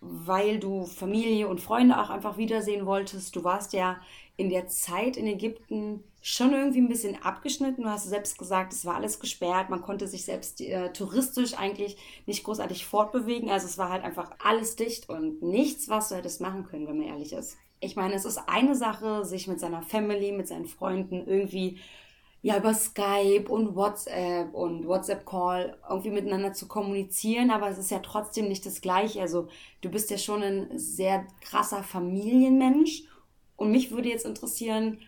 weil 0.00 0.58
du 0.58 0.86
Familie 0.86 1.48
und 1.48 1.60
Freunde 1.60 2.00
auch 2.00 2.10
einfach 2.10 2.38
wiedersehen 2.38 2.86
wolltest. 2.86 3.36
Du 3.36 3.44
warst 3.44 3.72
ja 3.72 4.00
in 4.36 4.48
der 4.48 4.68
Zeit 4.68 5.18
in 5.18 5.26
Ägypten 5.26 6.02
schon 6.22 6.52
irgendwie 6.52 6.80
ein 6.80 6.88
bisschen 6.88 7.22
abgeschnitten. 7.22 7.82
Du 7.82 7.88
hast 7.90 8.08
selbst 8.08 8.38
gesagt, 8.38 8.72
es 8.72 8.84
war 8.84 8.96
alles 8.96 9.20
gesperrt. 9.20 9.68
Man 9.68 9.82
konnte 9.82 10.06
sich 10.06 10.24
selbst 10.24 10.60
äh, 10.60 10.92
touristisch 10.92 11.54
eigentlich 11.54 11.96
nicht 12.26 12.44
großartig 12.44 12.86
fortbewegen. 12.86 13.50
Also 13.50 13.66
es 13.66 13.76
war 13.76 13.90
halt 13.90 14.02
einfach 14.02 14.30
alles 14.42 14.76
dicht 14.76 15.08
und 15.08 15.42
nichts, 15.42 15.88
was 15.88 16.08
du 16.08 16.16
hättest 16.16 16.40
machen 16.40 16.64
können, 16.64 16.86
wenn 16.86 16.98
man 16.98 17.08
ehrlich 17.08 17.32
ist. 17.32 17.56
Ich 17.80 17.96
meine, 17.96 18.14
es 18.14 18.24
ist 18.24 18.38
eine 18.46 18.74
Sache, 18.74 19.24
sich 19.24 19.46
mit 19.46 19.60
seiner 19.60 19.82
Family, 19.82 20.32
mit 20.32 20.48
seinen 20.48 20.66
Freunden 20.66 21.26
irgendwie 21.26 21.78
ja 22.42 22.56
über 22.56 22.72
Skype 22.72 23.46
und 23.48 23.76
WhatsApp 23.76 24.54
und 24.54 24.86
WhatsApp 24.86 25.26
Call 25.26 25.76
irgendwie 25.88 26.10
miteinander 26.10 26.52
zu 26.52 26.68
kommunizieren, 26.68 27.50
aber 27.50 27.68
es 27.68 27.78
ist 27.78 27.90
ja 27.90 27.98
trotzdem 27.98 28.48
nicht 28.48 28.64
das 28.64 28.80
gleiche. 28.80 29.20
Also 29.20 29.48
du 29.82 29.90
bist 29.90 30.10
ja 30.10 30.18
schon 30.18 30.42
ein 30.42 30.78
sehr 30.78 31.26
krasser 31.42 31.82
Familienmensch 31.82 33.04
und 33.56 33.70
mich 33.70 33.90
würde 33.90 34.08
jetzt 34.08 34.24
interessieren, 34.24 34.98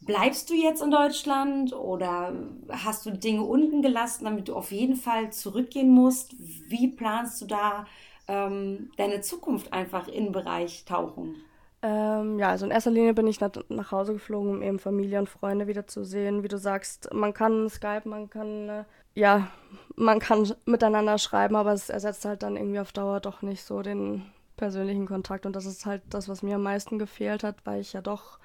bleibst 0.00 0.50
du 0.50 0.54
jetzt 0.54 0.82
in 0.82 0.90
Deutschland 0.90 1.72
oder 1.72 2.34
hast 2.68 3.06
du 3.06 3.12
Dinge 3.12 3.42
unten 3.42 3.80
gelassen, 3.82 4.24
damit 4.24 4.48
du 4.48 4.54
auf 4.54 4.72
jeden 4.72 4.96
Fall 4.96 5.32
zurückgehen 5.32 5.90
musst? 5.90 6.34
Wie 6.38 6.88
planst 6.88 7.40
du 7.40 7.46
da 7.46 7.86
ähm, 8.26 8.90
deine 8.96 9.20
Zukunft 9.20 9.72
einfach 9.72 10.08
in 10.08 10.32
Bereich 10.32 10.84
Tauchen? 10.84 11.36
Ähm, 11.84 12.38
ja, 12.38 12.48
also 12.48 12.64
in 12.64 12.70
erster 12.70 12.90
Linie 12.90 13.12
bin 13.12 13.26
ich 13.26 13.40
nach, 13.40 13.50
nach 13.68 13.92
Hause 13.92 14.14
geflogen, 14.14 14.50
um 14.52 14.62
eben 14.62 14.78
Familie 14.78 15.18
und 15.18 15.28
Freunde 15.28 15.66
wieder 15.66 15.86
zu 15.86 16.02
sehen. 16.02 16.42
Wie 16.42 16.48
du 16.48 16.56
sagst, 16.56 17.12
man 17.12 17.34
kann 17.34 17.68
Skype, 17.68 18.08
man 18.08 18.30
kann, 18.30 18.68
äh, 18.70 18.84
ja, 19.14 19.48
man 19.94 20.18
kann 20.18 20.50
miteinander 20.64 21.18
schreiben, 21.18 21.56
aber 21.56 21.74
es 21.74 21.90
ersetzt 21.90 22.24
halt 22.24 22.42
dann 22.42 22.56
irgendwie 22.56 22.80
auf 22.80 22.92
Dauer 22.92 23.20
doch 23.20 23.42
nicht 23.42 23.64
so 23.64 23.82
den 23.82 24.22
persönlichen 24.56 25.04
Kontakt. 25.04 25.44
Und 25.44 25.54
das 25.54 25.66
ist 25.66 25.84
halt 25.84 26.00
das, 26.08 26.26
was 26.26 26.42
mir 26.42 26.54
am 26.54 26.62
meisten 26.62 26.98
gefehlt 26.98 27.44
hat, 27.44 27.56
weil 27.66 27.82
ich 27.82 27.92
ja 27.92 28.00
doch, 28.00 28.38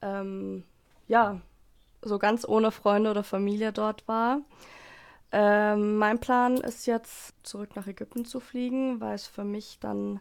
ähm, 0.00 0.64
ja, 1.06 1.42
so 2.00 2.18
ganz 2.18 2.48
ohne 2.48 2.70
Freunde 2.70 3.10
oder 3.10 3.24
Familie 3.24 3.72
dort 3.74 4.08
war. 4.08 4.40
Ähm, 5.32 5.98
mein 5.98 6.18
Plan 6.18 6.56
ist 6.56 6.86
jetzt 6.86 7.34
zurück 7.42 7.76
nach 7.76 7.86
Ägypten 7.86 8.24
zu 8.24 8.40
fliegen, 8.40 9.02
weil 9.02 9.16
es 9.16 9.26
für 9.26 9.44
mich 9.44 9.78
dann 9.80 10.20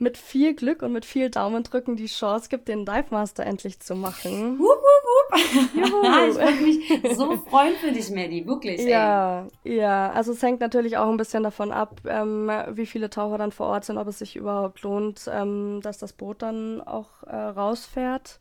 mit 0.00 0.16
viel 0.16 0.54
Glück 0.54 0.82
und 0.82 0.92
mit 0.92 1.04
viel 1.04 1.28
Daumendrücken 1.28 1.94
die 1.94 2.06
Chance 2.06 2.48
gibt, 2.48 2.68
den 2.68 2.86
Dive 2.86 3.06
Master 3.10 3.44
endlich 3.44 3.80
zu 3.80 3.94
machen. 3.94 4.58
Wupp, 4.58 4.78
wupp, 4.78 5.32
wupp. 5.32 5.38
ich 5.74 6.40
würde 6.40 6.62
mich 6.62 7.16
so 7.16 7.36
freuen 7.36 7.74
für 7.76 7.92
dich, 7.92 8.10
Maddie, 8.10 8.46
wirklich. 8.46 8.80
Ja, 8.80 9.46
ey. 9.62 9.76
ja. 9.76 10.10
Also 10.12 10.32
es 10.32 10.42
hängt 10.42 10.60
natürlich 10.60 10.96
auch 10.96 11.08
ein 11.08 11.18
bisschen 11.18 11.42
davon 11.42 11.70
ab, 11.70 12.00
ähm, 12.06 12.50
wie 12.70 12.86
viele 12.86 13.10
Taucher 13.10 13.36
dann 13.36 13.52
vor 13.52 13.66
Ort 13.66 13.84
sind, 13.84 13.98
ob 13.98 14.08
es 14.08 14.18
sich 14.18 14.36
überhaupt 14.36 14.82
lohnt, 14.82 15.30
ähm, 15.30 15.80
dass 15.82 15.98
das 15.98 16.14
Boot 16.14 16.42
dann 16.42 16.80
auch 16.80 17.22
äh, 17.26 17.36
rausfährt. 17.36 18.40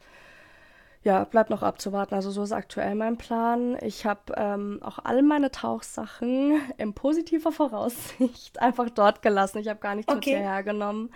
Ja, 1.04 1.24
bleibt 1.24 1.50
noch 1.50 1.64
abzuwarten. 1.64 2.14
Also 2.14 2.30
so 2.30 2.44
ist 2.44 2.52
aktuell 2.52 2.94
mein 2.96 3.18
Plan. 3.18 3.78
Ich 3.82 4.06
habe 4.06 4.34
ähm, 4.36 4.80
auch 4.84 5.00
all 5.04 5.22
meine 5.22 5.50
Tauchsachen 5.50 6.60
in 6.78 6.94
positiver 6.94 7.52
Voraussicht 7.52 8.62
einfach 8.62 8.90
dort 8.90 9.22
gelassen. 9.22 9.60
Ich 9.60 9.70
habe 9.70 9.80
gar 9.80 9.96
nichts 9.96 10.12
okay. 10.12 10.32
mit 10.32 10.40
hierher 10.40 10.64
genommen. 10.64 11.12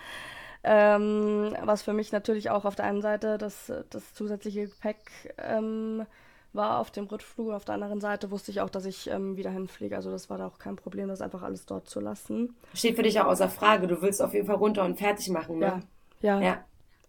Ähm, 0.65 1.57
was 1.61 1.81
für 1.81 1.91
mich 1.91 2.13
natürlich 2.13 2.49
auch 2.49 2.63
auf 2.63 2.75
der 2.75 2.85
einen 2.85 3.01
Seite 3.01 3.37
das, 3.37 3.71
das 3.89 4.13
zusätzliche 4.13 4.67
Gepäck 4.67 5.35
ähm, 5.37 6.05
war 6.53 6.79
auf 6.79 6.89
dem 6.89 7.05
Rückflug. 7.05 7.51
Auf 7.51 7.65
der 7.65 7.75
anderen 7.75 7.99
Seite 7.99 8.31
wusste 8.31 8.51
ich 8.51 8.61
auch, 8.61 8.69
dass 8.69 8.85
ich 8.85 9.09
ähm, 9.09 9.35
wieder 9.35 9.49
hinfliege. 9.49 9.97
Also 9.97 10.11
das 10.11 10.29
war 10.29 10.37
da 10.37 10.47
auch 10.47 10.59
kein 10.59 10.77
Problem, 10.77 11.09
das 11.09 11.19
einfach 11.19 11.41
alles 11.41 11.65
dort 11.65 11.89
zu 11.89 11.99
lassen. 11.99 12.55
Steht 12.73 12.95
für 12.95 13.03
dich 13.03 13.19
auch 13.19 13.25
außer 13.25 13.49
Frage. 13.49 13.87
Du 13.87 14.01
willst 14.01 14.21
auf 14.21 14.33
jeden 14.33 14.47
Fall 14.47 14.55
runter 14.55 14.85
und 14.85 14.97
fertig 14.97 15.27
machen, 15.29 15.59
ne? 15.59 15.83
Ja. 16.21 16.39
Ja. 16.39 16.41
ja. 16.41 16.63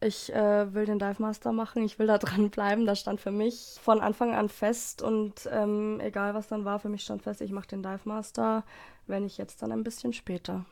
Ich 0.05 0.31
äh, 0.35 0.75
will 0.75 0.85
den 0.85 0.99
Dive 0.99 1.17
Master 1.19 1.53
machen, 1.53 1.83
ich 1.83 1.99
will 1.99 2.07
da 2.07 2.19
dranbleiben. 2.19 2.85
Das 2.85 3.01
stand 3.01 3.21
für 3.21 3.31
mich 3.31 3.77
von 3.81 4.01
Anfang 4.01 4.35
an 4.35 4.51
fest 4.51 5.01
und 5.01 5.49
ähm, 5.51 5.99
egal 6.01 6.35
was 6.35 6.47
dann 6.47 6.67
war, 6.67 6.79
für 6.79 6.91
mich 6.91 7.03
stand 7.03 7.23
fest, 7.23 7.41
ich 7.41 7.51
mache 7.51 7.69
den 7.69 7.83
Dive 7.83 8.01
Master, 8.05 8.65
wenn 9.07 9.25
ich 9.25 9.39
jetzt 9.39 9.63
dann 9.63 9.73
ein 9.73 9.83
bisschen 9.83 10.13
später. 10.13 10.67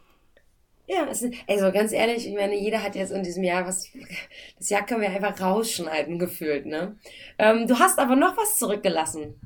Ja, 0.87 1.07
also 1.07 1.73
ganz 1.73 1.93
ehrlich, 1.93 2.27
ich 2.27 2.35
meine, 2.35 2.55
jeder 2.59 2.83
hat 2.83 2.95
jetzt 2.95 3.13
in 3.13 3.23
diesem 3.23 3.45
Jahr 3.45 3.67
was, 3.67 3.89
das 4.59 4.69
Jahr 4.69 4.85
können 4.85 5.01
wir 5.01 5.09
einfach 5.09 5.41
rausschneiden, 5.41 6.19
gefühlt, 6.19 6.67
ne? 6.67 6.97
Ähm, 7.39 7.67
du 7.67 7.79
hast 7.79 7.99
aber 7.99 8.17
noch 8.17 8.37
was 8.37 8.59
zurückgelassen. 8.59 9.41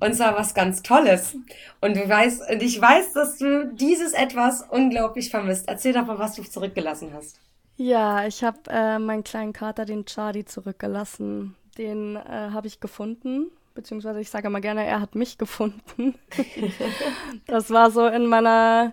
Und 0.00 0.14
zwar 0.14 0.34
was 0.34 0.54
ganz 0.54 0.82
Tolles. 0.82 1.36
Und 1.80 1.94
du 1.94 2.08
weißt, 2.08 2.50
und 2.50 2.62
ich 2.62 2.80
weiß, 2.80 3.12
dass 3.12 3.36
du 3.36 3.70
dieses 3.74 4.14
etwas 4.14 4.62
unglaublich 4.70 5.30
vermisst. 5.30 5.68
Erzähl 5.68 5.92
doch 5.92 6.06
mal, 6.06 6.18
was 6.18 6.34
du 6.34 6.42
zurückgelassen 6.42 7.12
hast. 7.12 7.38
Ja, 7.82 8.26
ich 8.26 8.44
habe 8.44 8.58
äh, 8.68 8.98
meinen 8.98 9.24
kleinen 9.24 9.54
Kater, 9.54 9.86
den 9.86 10.04
Charlie, 10.04 10.44
zurückgelassen. 10.44 11.56
Den 11.78 12.16
äh, 12.16 12.50
habe 12.52 12.66
ich 12.66 12.80
gefunden 12.80 13.50
beziehungsweise 13.72 14.20
ich 14.20 14.28
sage 14.28 14.50
mal 14.50 14.60
gerne, 14.60 14.84
er 14.84 15.00
hat 15.00 15.14
mich 15.14 15.38
gefunden. 15.38 16.14
das 17.46 17.70
war 17.70 17.90
so 17.90 18.06
in 18.06 18.26
meiner 18.26 18.92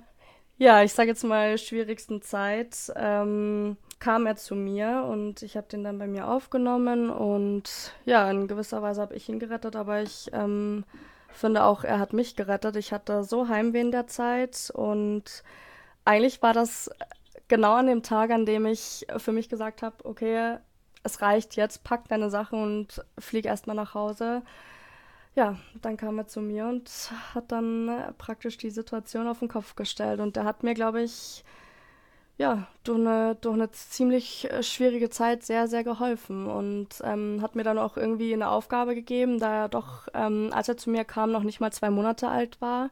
ja, 0.59 0.81
ich 0.81 0.93
sage 0.93 1.09
jetzt 1.09 1.23
mal, 1.23 1.57
schwierigsten 1.59 2.21
Zeit 2.23 2.91
ähm, 2.95 3.77
kam 3.99 4.25
er 4.25 4.37
zu 4.37 4.55
mir 4.55 5.05
und 5.07 5.43
ich 5.43 5.55
habe 5.55 5.67
den 5.67 5.83
dann 5.83 5.99
bei 5.99 6.07
mir 6.07 6.27
aufgenommen 6.27 7.11
und 7.11 7.93
ja, 8.05 8.29
in 8.31 8.47
gewisser 8.47 8.81
Weise 8.81 9.01
habe 9.01 9.15
ich 9.15 9.29
ihn 9.29 9.37
gerettet, 9.37 9.75
aber 9.75 10.01
ich 10.01 10.31
ähm, 10.33 10.83
finde 11.31 11.63
auch, 11.63 11.83
er 11.83 11.99
hat 11.99 12.13
mich 12.13 12.35
gerettet. 12.35 12.75
Ich 12.75 12.91
hatte 12.91 13.23
so 13.23 13.49
Heimweh 13.49 13.81
in 13.81 13.91
der 13.91 14.07
Zeit 14.07 14.71
und 14.73 15.43
eigentlich 16.05 16.41
war 16.41 16.53
das 16.53 16.89
genau 17.47 17.73
an 17.73 17.87
dem 17.87 18.03
Tag, 18.03 18.31
an 18.31 18.45
dem 18.45 18.65
ich 18.65 19.05
für 19.17 19.31
mich 19.31 19.49
gesagt 19.49 19.81
habe, 19.81 20.03
okay, 20.03 20.57
es 21.03 21.21
reicht 21.21 21.55
jetzt, 21.55 21.83
pack 21.83 22.07
deine 22.09 22.29
Sachen 22.29 22.61
und 22.61 23.05
flieg 23.17 23.45
erstmal 23.45 23.75
nach 23.75 23.93
Hause 23.93 24.43
ja, 25.37 25.55
dann 25.83 25.97
kam 25.97 26.17
er 26.17 26.27
zu 26.27 26.41
mir 26.41 26.65
und 26.67 26.89
hat 27.35 27.51
dann 27.51 27.87
äh, 27.89 28.11
praktisch 28.13 28.57
die 28.57 28.71
Situation 28.71 29.27
auf 29.27 29.39
den 29.39 29.47
Kopf 29.47 29.75
gestellt. 29.75 30.19
Und 30.19 30.35
der 30.35 30.45
hat 30.45 30.63
mir, 30.63 30.73
glaube 30.73 31.03
ich, 31.03 31.45
ja, 32.39 32.67
durch 32.83 32.99
eine, 32.99 33.35
durch 33.35 33.53
eine 33.53 33.69
ziemlich 33.71 34.51
äh, 34.51 34.63
schwierige 34.63 35.11
Zeit 35.11 35.43
sehr, 35.43 35.67
sehr 35.67 35.83
geholfen 35.83 36.47
und 36.47 36.87
ähm, 37.03 37.39
hat 37.43 37.55
mir 37.55 37.63
dann 37.63 37.77
auch 37.77 37.97
irgendwie 37.97 38.33
eine 38.33 38.49
Aufgabe 38.49 38.95
gegeben, 38.95 39.39
da 39.39 39.53
er 39.63 39.69
doch, 39.69 40.07
ähm, 40.15 40.49
als 40.53 40.69
er 40.69 40.77
zu 40.77 40.89
mir 40.89 41.05
kam, 41.05 41.31
noch 41.31 41.43
nicht 41.43 41.59
mal 41.59 41.71
zwei 41.71 41.91
Monate 41.91 42.29
alt 42.29 42.59
war. 42.59 42.89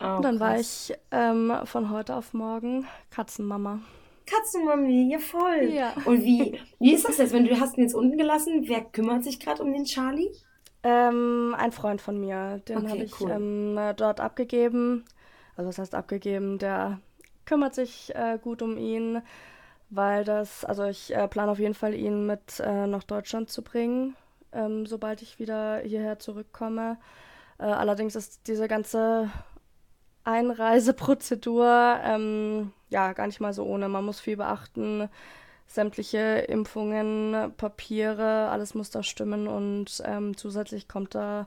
Oh, 0.00 0.16
und 0.16 0.24
dann 0.24 0.38
krass. 0.38 0.40
war 0.40 0.58
ich 0.58 0.94
ähm, 1.10 1.66
von 1.66 1.90
heute 1.90 2.16
auf 2.16 2.34
morgen 2.34 2.86
Katzenmama. 3.10 3.80
Katzenmami, 4.26 5.10
ja 5.12 5.18
voll. 5.18 5.70
Ja. 5.72 5.94
Und 6.04 6.22
wie, 6.24 6.58
wie 6.80 6.94
ist 6.94 7.08
das 7.08 7.18
jetzt, 7.18 7.32
wenn 7.32 7.46
du 7.46 7.58
hast 7.60 7.76
ihn 7.76 7.84
jetzt 7.84 7.94
unten 7.94 8.18
gelassen? 8.18 8.64
Wer 8.66 8.82
kümmert 8.82 9.24
sich 9.24 9.38
gerade 9.38 9.62
um 9.62 9.72
den 9.72 9.84
Charlie? 9.84 10.30
Ähm, 10.82 11.54
ein 11.58 11.72
Freund 11.72 12.00
von 12.00 12.18
mir, 12.18 12.60
den 12.68 12.78
okay, 12.78 12.88
habe 12.88 13.02
ich 13.02 13.20
cool. 13.20 13.30
ähm, 13.30 13.78
dort 13.96 14.20
abgegeben. 14.20 15.04
Also 15.56 15.68
was 15.68 15.78
heißt 15.78 15.94
abgegeben? 15.94 16.58
Der 16.58 17.00
kümmert 17.44 17.74
sich 17.74 18.14
äh, 18.14 18.38
gut 18.42 18.62
um 18.62 18.76
ihn, 18.76 19.22
weil 19.90 20.24
das, 20.24 20.64
also 20.64 20.84
ich 20.84 21.14
äh, 21.14 21.28
plane 21.28 21.50
auf 21.50 21.58
jeden 21.58 21.74
Fall 21.74 21.94
ihn 21.94 22.26
mit 22.26 22.60
äh, 22.60 22.86
nach 22.86 23.04
Deutschland 23.04 23.48
zu 23.48 23.62
bringen, 23.62 24.16
ähm, 24.52 24.86
sobald 24.86 25.22
ich 25.22 25.38
wieder 25.38 25.78
hierher 25.78 26.18
zurückkomme. 26.18 26.98
Äh, 27.58 27.64
allerdings 27.64 28.16
ist 28.16 28.46
diese 28.48 28.68
ganze 28.68 29.30
Einreiseprozedur 30.26 32.00
ähm, 32.02 32.72
ja 32.90 33.12
gar 33.12 33.26
nicht 33.26 33.40
mal 33.40 33.52
so 33.52 33.64
ohne. 33.64 33.88
Man 33.88 34.04
muss 34.04 34.20
viel 34.20 34.36
beachten. 34.36 35.08
Sämtliche 35.68 36.18
Impfungen, 36.18 37.52
Papiere, 37.56 38.48
alles 38.48 38.74
muss 38.74 38.90
da 38.90 39.02
stimmen. 39.02 39.46
Und 39.46 40.02
ähm, 40.04 40.36
zusätzlich 40.36 40.88
kommt 40.88 41.14
da 41.14 41.46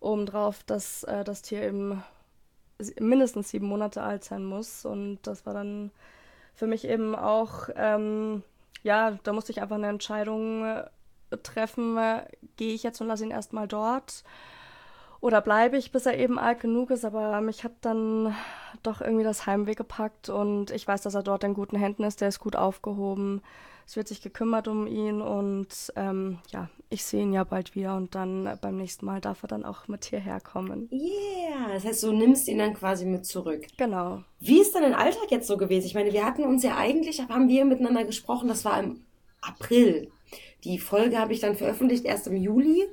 obendrauf, 0.00 0.64
dass 0.64 1.04
äh, 1.04 1.24
das 1.24 1.42
Tier 1.42 1.62
eben 1.62 2.02
mindestens 2.98 3.50
sieben 3.50 3.66
Monate 3.66 4.02
alt 4.02 4.24
sein 4.24 4.44
muss. 4.44 4.84
Und 4.84 5.20
das 5.22 5.46
war 5.46 5.54
dann 5.54 5.92
für 6.54 6.66
mich 6.66 6.84
eben 6.86 7.14
auch, 7.14 7.68
ähm, 7.76 8.42
ja, 8.82 9.18
da 9.22 9.32
musste 9.32 9.52
ich 9.52 9.62
einfach 9.62 9.76
eine 9.76 9.88
Entscheidung 9.88 10.64
äh, 10.64 10.84
treffen, 11.42 11.96
äh, 11.96 12.26
gehe 12.56 12.74
ich 12.74 12.82
jetzt 12.82 13.00
und 13.00 13.06
lasse 13.06 13.24
ihn 13.24 13.30
erstmal 13.30 13.68
dort 13.68 14.24
oder 15.20 15.40
bleibe 15.40 15.76
ich, 15.76 15.92
bis 15.92 16.06
er 16.06 16.18
eben 16.18 16.38
alt 16.38 16.60
genug 16.60 16.90
ist, 16.90 17.04
aber 17.04 17.40
mich 17.40 17.64
hat 17.64 17.72
dann 17.80 18.34
doch 18.82 19.00
irgendwie 19.00 19.24
das 19.24 19.46
Heimweh 19.46 19.74
gepackt 19.74 20.28
und 20.28 20.70
ich 20.70 20.86
weiß, 20.86 21.02
dass 21.02 21.14
er 21.14 21.22
dort 21.22 21.44
in 21.44 21.54
guten 21.54 21.76
Händen 21.76 22.04
ist, 22.04 22.20
der 22.20 22.28
ist 22.28 22.40
gut 22.40 22.56
aufgehoben. 22.56 23.42
Es 23.86 23.94
wird 23.94 24.08
sich 24.08 24.20
gekümmert 24.20 24.66
um 24.66 24.88
ihn 24.88 25.20
und 25.22 25.92
ähm, 25.94 26.38
ja, 26.50 26.68
ich 26.90 27.04
sehe 27.04 27.22
ihn 27.22 27.32
ja 27.32 27.44
bald 27.44 27.76
wieder 27.76 27.96
und 27.96 28.16
dann 28.16 28.58
beim 28.60 28.76
nächsten 28.76 29.06
Mal 29.06 29.20
darf 29.20 29.44
er 29.44 29.48
dann 29.48 29.64
auch 29.64 29.86
mit 29.86 30.04
hierher 30.04 30.40
kommen. 30.40 30.88
Yeah, 30.90 31.72
das 31.72 31.84
heißt, 31.84 32.02
du 32.02 32.12
nimmst 32.12 32.48
ihn 32.48 32.58
dann 32.58 32.74
quasi 32.74 33.06
mit 33.06 33.26
zurück. 33.26 33.64
Genau. 33.76 34.24
Wie 34.40 34.60
ist 34.60 34.74
dann 34.74 34.82
dein 34.82 34.94
Alltag 34.94 35.30
jetzt 35.30 35.46
so 35.46 35.56
gewesen? 35.56 35.86
Ich 35.86 35.94
meine, 35.94 36.12
wir 36.12 36.24
hatten 36.24 36.42
uns 36.42 36.64
ja 36.64 36.76
eigentlich, 36.76 37.20
haben 37.20 37.48
wir 37.48 37.64
miteinander 37.64 38.04
gesprochen, 38.04 38.48
das 38.48 38.64
war 38.64 38.82
im 38.82 39.04
April. 39.40 40.10
die 40.64 40.78
Folge 40.80 41.18
habe 41.18 41.32
ich 41.32 41.38
dann 41.38 41.56
veröffentlicht 41.56 42.04
erst 42.04 42.26
im 42.26 42.36
Juli. 42.36 42.84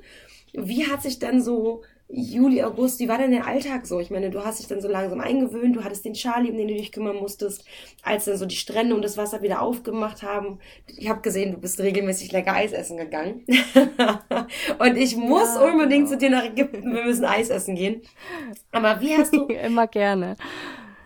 Wie 0.52 0.86
hat 0.86 1.02
sich 1.02 1.18
dann 1.18 1.42
so 1.42 1.82
Juli, 2.08 2.62
August, 2.62 3.00
wie 3.00 3.08
war 3.08 3.18
denn 3.18 3.30
der 3.30 3.46
Alltag 3.46 3.86
so? 3.86 3.98
Ich 3.98 4.10
meine, 4.10 4.30
du 4.30 4.44
hast 4.44 4.60
dich 4.60 4.68
dann 4.68 4.80
so 4.80 4.88
langsam 4.88 5.20
eingewöhnt, 5.20 5.74
du 5.74 5.82
hattest 5.82 6.04
den 6.04 6.12
Charlie, 6.12 6.50
um 6.50 6.56
den 6.56 6.68
du 6.68 6.74
dich 6.74 6.92
kümmern 6.92 7.16
musstest, 7.16 7.64
als 8.02 8.26
dann 8.26 8.36
so 8.36 8.46
die 8.46 8.56
Strände 8.56 8.94
und 8.94 9.02
das 9.02 9.16
Wasser 9.16 9.42
wieder 9.42 9.62
aufgemacht 9.62 10.22
haben. 10.22 10.58
Ich 10.86 11.08
habe 11.08 11.22
gesehen, 11.22 11.52
du 11.52 11.58
bist 11.58 11.80
regelmäßig 11.80 12.30
lecker 12.30 12.54
Eis 12.54 12.72
essen 12.72 12.98
gegangen. 12.98 13.44
und 14.78 14.96
ich 14.96 15.16
muss 15.16 15.54
ja, 15.54 15.62
unbedingt 15.62 16.06
genau. 16.06 16.10
zu 16.10 16.18
dir 16.18 16.30
nach 16.30 16.44
Ägypten, 16.44 16.94
wir 16.94 17.04
müssen 17.04 17.24
Eis 17.24 17.48
essen 17.48 17.74
gehen. 17.74 18.02
Aber 18.70 19.00
wie 19.00 19.16
hast 19.16 19.34
du... 19.34 19.46
Immer 19.64 19.86
gerne. 19.86 20.36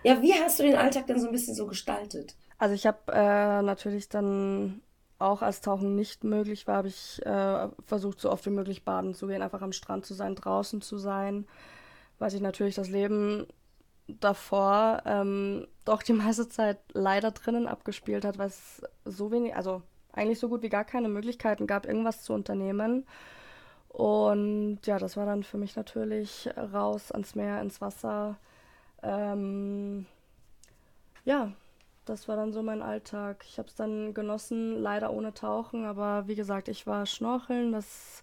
Ja, 0.02 0.20
wie 0.20 0.34
hast 0.34 0.58
du 0.58 0.64
den 0.64 0.76
Alltag 0.76 1.06
dann 1.06 1.20
so 1.20 1.26
ein 1.26 1.32
bisschen 1.32 1.54
so 1.54 1.66
gestaltet? 1.66 2.34
Also 2.58 2.74
ich 2.74 2.86
habe 2.86 2.98
äh, 3.12 3.62
natürlich 3.62 4.08
dann 4.08 4.82
auch 5.18 5.42
als 5.42 5.60
Tauchen 5.60 5.94
nicht 5.94 6.24
möglich 6.24 6.66
war, 6.66 6.76
habe 6.76 6.88
ich 6.88 7.24
äh, 7.26 7.68
versucht, 7.84 8.20
so 8.20 8.30
oft 8.30 8.46
wie 8.46 8.50
möglich 8.50 8.84
baden 8.84 9.14
zu 9.14 9.26
gehen, 9.26 9.42
einfach 9.42 9.62
am 9.62 9.72
Strand 9.72 10.06
zu 10.06 10.14
sein, 10.14 10.34
draußen 10.34 10.80
zu 10.80 10.96
sein, 10.96 11.46
weil 12.18 12.30
sich 12.30 12.40
natürlich 12.40 12.76
das 12.76 12.88
Leben 12.88 13.46
davor 14.06 15.02
ähm, 15.04 15.66
doch 15.84 16.02
die 16.02 16.12
meiste 16.14 16.48
Zeit 16.48 16.78
leider 16.92 17.32
drinnen 17.32 17.66
abgespielt 17.66 18.24
hat, 18.24 18.38
weil 18.38 18.48
es 18.48 18.82
so 19.04 19.30
wenig, 19.30 19.56
also 19.56 19.82
eigentlich 20.12 20.38
so 20.38 20.48
gut 20.48 20.62
wie 20.62 20.68
gar 20.68 20.84
keine 20.84 21.08
Möglichkeiten 21.08 21.66
gab, 21.66 21.86
irgendwas 21.86 22.22
zu 22.22 22.32
unternehmen. 22.32 23.06
Und 23.88 24.80
ja, 24.84 24.98
das 24.98 25.16
war 25.16 25.26
dann 25.26 25.42
für 25.42 25.58
mich 25.58 25.74
natürlich 25.74 26.48
raus 26.72 27.10
ans 27.10 27.34
Meer, 27.34 27.60
ins 27.60 27.80
Wasser. 27.80 28.36
Ähm, 29.02 30.06
ja, 31.24 31.52
das 32.08 32.28
war 32.28 32.36
dann 32.36 32.52
so 32.52 32.62
mein 32.62 32.82
Alltag. 32.82 33.44
Ich 33.48 33.58
habe 33.58 33.68
es 33.68 33.74
dann 33.74 34.14
genossen, 34.14 34.80
leider 34.80 35.12
ohne 35.12 35.34
Tauchen, 35.34 35.84
aber 35.84 36.26
wie 36.28 36.34
gesagt, 36.34 36.68
ich 36.68 36.86
war 36.86 37.06
schnorcheln. 37.06 37.72
Das, 37.72 38.22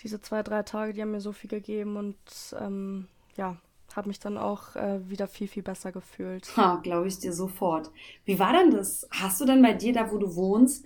diese 0.00 0.20
zwei, 0.20 0.42
drei 0.42 0.62
Tage, 0.62 0.92
die 0.92 1.02
haben 1.02 1.12
mir 1.12 1.20
so 1.20 1.32
viel 1.32 1.50
gegeben 1.50 1.96
und 1.96 2.16
ähm, 2.58 3.08
ja, 3.36 3.56
habe 3.94 4.08
mich 4.08 4.20
dann 4.20 4.38
auch 4.38 4.74
äh, 4.76 5.08
wieder 5.08 5.28
viel, 5.28 5.48
viel 5.48 5.62
besser 5.62 5.92
gefühlt. 5.92 6.56
Ha, 6.56 6.76
glaube 6.82 7.08
ich 7.08 7.18
dir 7.18 7.32
sofort. 7.32 7.90
Wie 8.24 8.38
war 8.38 8.52
denn 8.52 8.70
das? 8.70 9.06
Hast 9.10 9.40
du 9.40 9.44
denn 9.44 9.62
bei 9.62 9.74
dir, 9.74 9.92
da 9.92 10.10
wo 10.10 10.18
du 10.18 10.34
wohnst, 10.34 10.84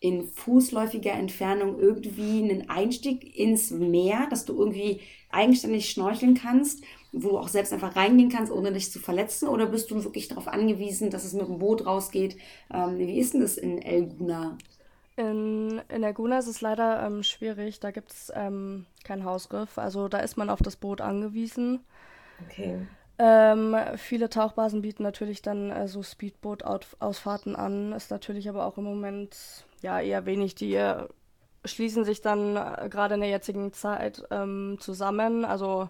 in 0.00 0.24
fußläufiger 0.24 1.12
Entfernung 1.12 1.78
irgendwie 1.78 2.42
einen 2.42 2.70
Einstieg 2.70 3.36
ins 3.36 3.70
Meer, 3.70 4.28
dass 4.30 4.44
du 4.44 4.56
irgendwie 4.56 5.00
eigenständig 5.30 5.90
schnorcheln 5.90 6.34
kannst? 6.34 6.84
Wo 7.12 7.30
du 7.30 7.38
auch 7.38 7.48
selbst 7.48 7.72
einfach 7.72 7.96
reingehen 7.96 8.30
kannst, 8.30 8.52
ohne 8.52 8.72
dich 8.72 8.90
zu 8.92 8.98
verletzen? 8.98 9.48
Oder 9.48 9.66
bist 9.66 9.90
du 9.90 10.02
wirklich 10.04 10.28
darauf 10.28 10.48
angewiesen, 10.48 11.10
dass 11.10 11.24
es 11.24 11.32
mit 11.32 11.48
dem 11.48 11.58
Boot 11.58 11.86
rausgeht? 11.86 12.36
Ähm, 12.72 12.98
wie 12.98 13.18
ist 13.18 13.34
denn 13.34 13.40
das 13.40 13.56
in 13.56 13.80
El 13.80 14.06
Guna? 14.06 14.56
In, 15.16 15.80
in 15.88 16.02
El 16.02 16.14
Guna 16.14 16.38
ist 16.38 16.46
es 16.46 16.60
leider 16.60 17.04
ähm, 17.04 17.22
schwierig. 17.22 17.80
Da 17.80 17.90
gibt 17.90 18.12
es 18.12 18.32
ähm, 18.34 18.86
kein 19.04 19.24
Hausriff. 19.24 19.78
Also 19.78 20.08
da 20.08 20.18
ist 20.18 20.36
man 20.36 20.50
auf 20.50 20.60
das 20.60 20.76
Boot 20.76 21.00
angewiesen. 21.00 21.80
Okay. 22.46 22.86
Ähm, 23.18 23.76
viele 23.96 24.28
Tauchbasen 24.30 24.80
bieten 24.80 25.02
natürlich 25.02 25.42
dann 25.42 25.70
äh, 25.72 25.88
so 25.88 26.02
Speedboot-Ausfahrten 26.02 27.56
an. 27.56 27.92
Ist 27.92 28.12
natürlich 28.12 28.48
aber 28.48 28.64
auch 28.64 28.78
im 28.78 28.84
Moment 28.84 29.36
ja 29.82 30.00
eher 30.00 30.24
wenig. 30.24 30.54
Die 30.54 30.74
äh, 30.74 31.08
schließen 31.64 32.04
sich 32.04 32.22
dann 32.22 32.56
äh, 32.56 32.88
gerade 32.88 33.14
in 33.14 33.20
der 33.20 33.30
jetzigen 33.30 33.72
Zeit 33.72 34.22
ähm, 34.30 34.76
zusammen. 34.78 35.44
Also 35.44 35.88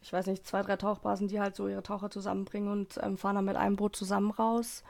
ich 0.00 0.12
weiß 0.12 0.26
nicht, 0.26 0.46
zwei, 0.46 0.62
drei 0.62 0.76
Tauchbasen, 0.76 1.28
die 1.28 1.40
halt 1.40 1.56
so 1.56 1.68
ihre 1.68 1.82
Taucher 1.82 2.10
zusammenbringen 2.10 2.70
und 2.70 2.98
ähm, 3.02 3.16
fahren 3.16 3.36
dann 3.36 3.44
mit 3.44 3.56
einem 3.56 3.76
Boot 3.76 3.96
zusammen 3.96 4.30
raus. 4.30 4.84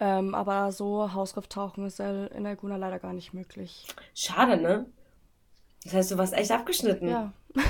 Ähm, 0.00 0.34
aber 0.34 0.70
so 0.70 1.12
Hausrifftauchen 1.12 1.86
ist 1.86 1.98
in 1.98 2.44
der 2.44 2.56
Guna 2.56 2.76
leider 2.76 2.98
gar 2.98 3.12
nicht 3.12 3.34
möglich. 3.34 3.86
Schade, 4.14 4.60
ne? 4.60 4.86
Das 5.84 5.94
heißt, 5.94 6.10
du 6.12 6.18
warst 6.18 6.34
echt 6.34 6.50
abgeschnitten. 6.50 7.08
Ja. 7.08 7.32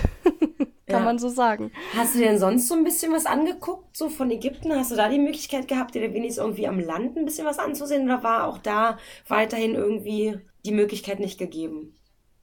Kann 0.89 1.01
ja. 1.01 1.05
man 1.05 1.19
so 1.19 1.29
sagen. 1.29 1.71
Hast 1.95 2.15
du 2.15 2.19
denn 2.19 2.39
sonst 2.39 2.67
so 2.67 2.75
ein 2.75 2.83
bisschen 2.83 3.13
was 3.13 3.27
angeguckt, 3.27 3.95
so 3.95 4.09
von 4.09 4.31
Ägypten? 4.31 4.75
Hast 4.75 4.91
du 4.91 4.97
da 4.97 5.09
die 5.11 5.19
Möglichkeit 5.19 5.69
gehabt, 5.69 5.95
dir 5.95 6.01
wenigstens 6.15 6.43
irgendwie 6.43 6.67
am 6.67 6.81
Land 6.81 7.17
ein 7.17 7.27
bisschen 7.27 7.47
was 7.47 7.59
anzusehen? 7.59 8.05
Oder 8.05 8.23
war 8.23 8.47
auch 8.47 8.57
da 8.57 8.99
weiterhin 9.29 9.75
irgendwie 9.75 10.39
die 10.65 10.73
Möglichkeit 10.73 11.21
nicht 11.21 11.39
gegeben? 11.39 11.95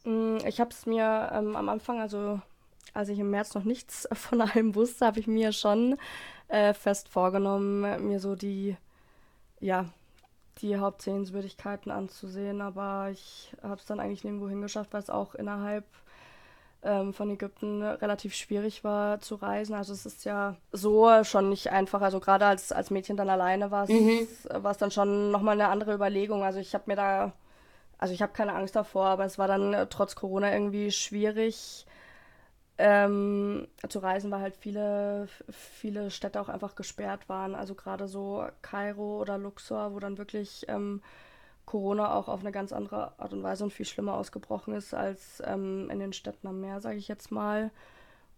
Mm, 0.04 0.38
ich 0.48 0.60
habe 0.60 0.70
es 0.70 0.86
mir 0.86 1.32
ähm, 1.34 1.56
am 1.56 1.70
Anfang, 1.70 2.00
also 2.00 2.40
als 2.94 3.10
ich 3.10 3.20
im 3.20 3.30
März 3.30 3.54
noch 3.54 3.64
nichts 3.64 4.08
von 4.14 4.42
allem 4.42 4.76
wusste, 4.76 5.06
habe 5.06 5.20
ich 5.20 5.28
mir 5.28 5.52
schon 5.52 5.98
äh, 6.48 6.74
fest 6.74 7.10
vorgenommen, 7.10 8.08
mir 8.08 8.20
so 8.20 8.36
die, 8.36 8.78
ja, 9.60 9.86
die 10.60 10.78
Hauptsehenswürdigkeiten 10.78 11.92
anzusehen. 11.92 12.62
Aber 12.62 13.10
ich 13.12 13.54
habe 13.62 13.76
es 13.76 13.86
dann 13.86 14.00
eigentlich 14.00 14.24
nirgendwo 14.24 14.50
hingeschafft, 14.50 14.94
weil 14.94 15.02
es 15.02 15.10
auch 15.10 15.36
innerhalb 15.36 15.86
ähm, 16.84 17.14
von 17.14 17.30
Ägypten 17.30 17.82
relativ 17.82 18.34
schwierig 18.34 18.84
war 18.84 19.20
zu 19.20 19.36
reisen. 19.36 19.74
Also 19.74 19.92
es 19.92 20.06
ist 20.06 20.24
ja 20.24 20.56
so 20.72 21.24
schon 21.24 21.50
nicht 21.50 21.72
einfach. 21.72 22.02
Also 22.02 22.20
gerade 22.20 22.46
als, 22.46 22.72
als 22.72 22.92
Mädchen 22.92 23.18
dann 23.18 23.30
alleine 23.30 23.72
war 23.72 23.84
es 23.84 23.90
mhm. 23.90 24.28
dann 24.80 24.92
schon 24.92 25.32
nochmal 25.32 25.60
eine 25.60 25.70
andere 25.70 25.94
Überlegung. 25.94 26.44
Also 26.44 26.60
ich 26.60 26.74
habe 26.74 26.84
mir 26.88 26.96
da, 26.96 27.34
also 27.98 28.14
ich 28.14 28.22
habe 28.22 28.34
keine 28.34 28.54
Angst 28.54 28.76
davor, 28.76 29.06
aber 29.08 29.26
es 29.26 29.38
war 29.38 29.48
dann 29.48 29.74
äh, 29.74 29.88
trotz 29.88 30.16
Corona 30.16 30.54
irgendwie 30.54 30.92
schwierig 30.92 31.86
ähm, 32.78 33.68
zu 33.88 34.00
reisen, 34.00 34.32
weil 34.32 34.42
halt 34.42 34.58
viele, 34.58 35.28
viele 35.50 36.12
Städte 36.12 36.42
auch 36.42 36.50
einfach 36.50 36.76
gesperrt 36.76 37.30
waren. 37.30 37.56
Also 37.56 37.76
gerade 37.76 38.08
so 38.08 38.46
Kairo 38.62 39.22
oder 39.22 39.38
Luxor, 39.38 39.94
wo 39.94 40.00
dann 40.00 40.18
wirklich 40.18 40.66
ähm, 40.68 41.02
Corona 41.66 42.14
auch 42.14 42.28
auf 42.28 42.42
eine 42.42 42.52
ganz 42.52 42.74
andere 42.74 43.18
Art 43.20 43.34
und 43.34 43.44
Weise 43.44 43.64
und 43.64 43.74
viel 43.74 43.86
schlimmer 43.86 44.16
ausgebrochen 44.16 44.74
ist 44.74 44.94
als 44.94 45.42
ähm, 45.46 45.90
in 45.90 46.00
den 46.00 46.14
Städten 46.14 46.48
am 46.48 46.62
Meer, 46.62 46.82
sage 46.82 46.98
ich 46.98 47.08
jetzt 47.08 47.32
mal. 47.32 47.72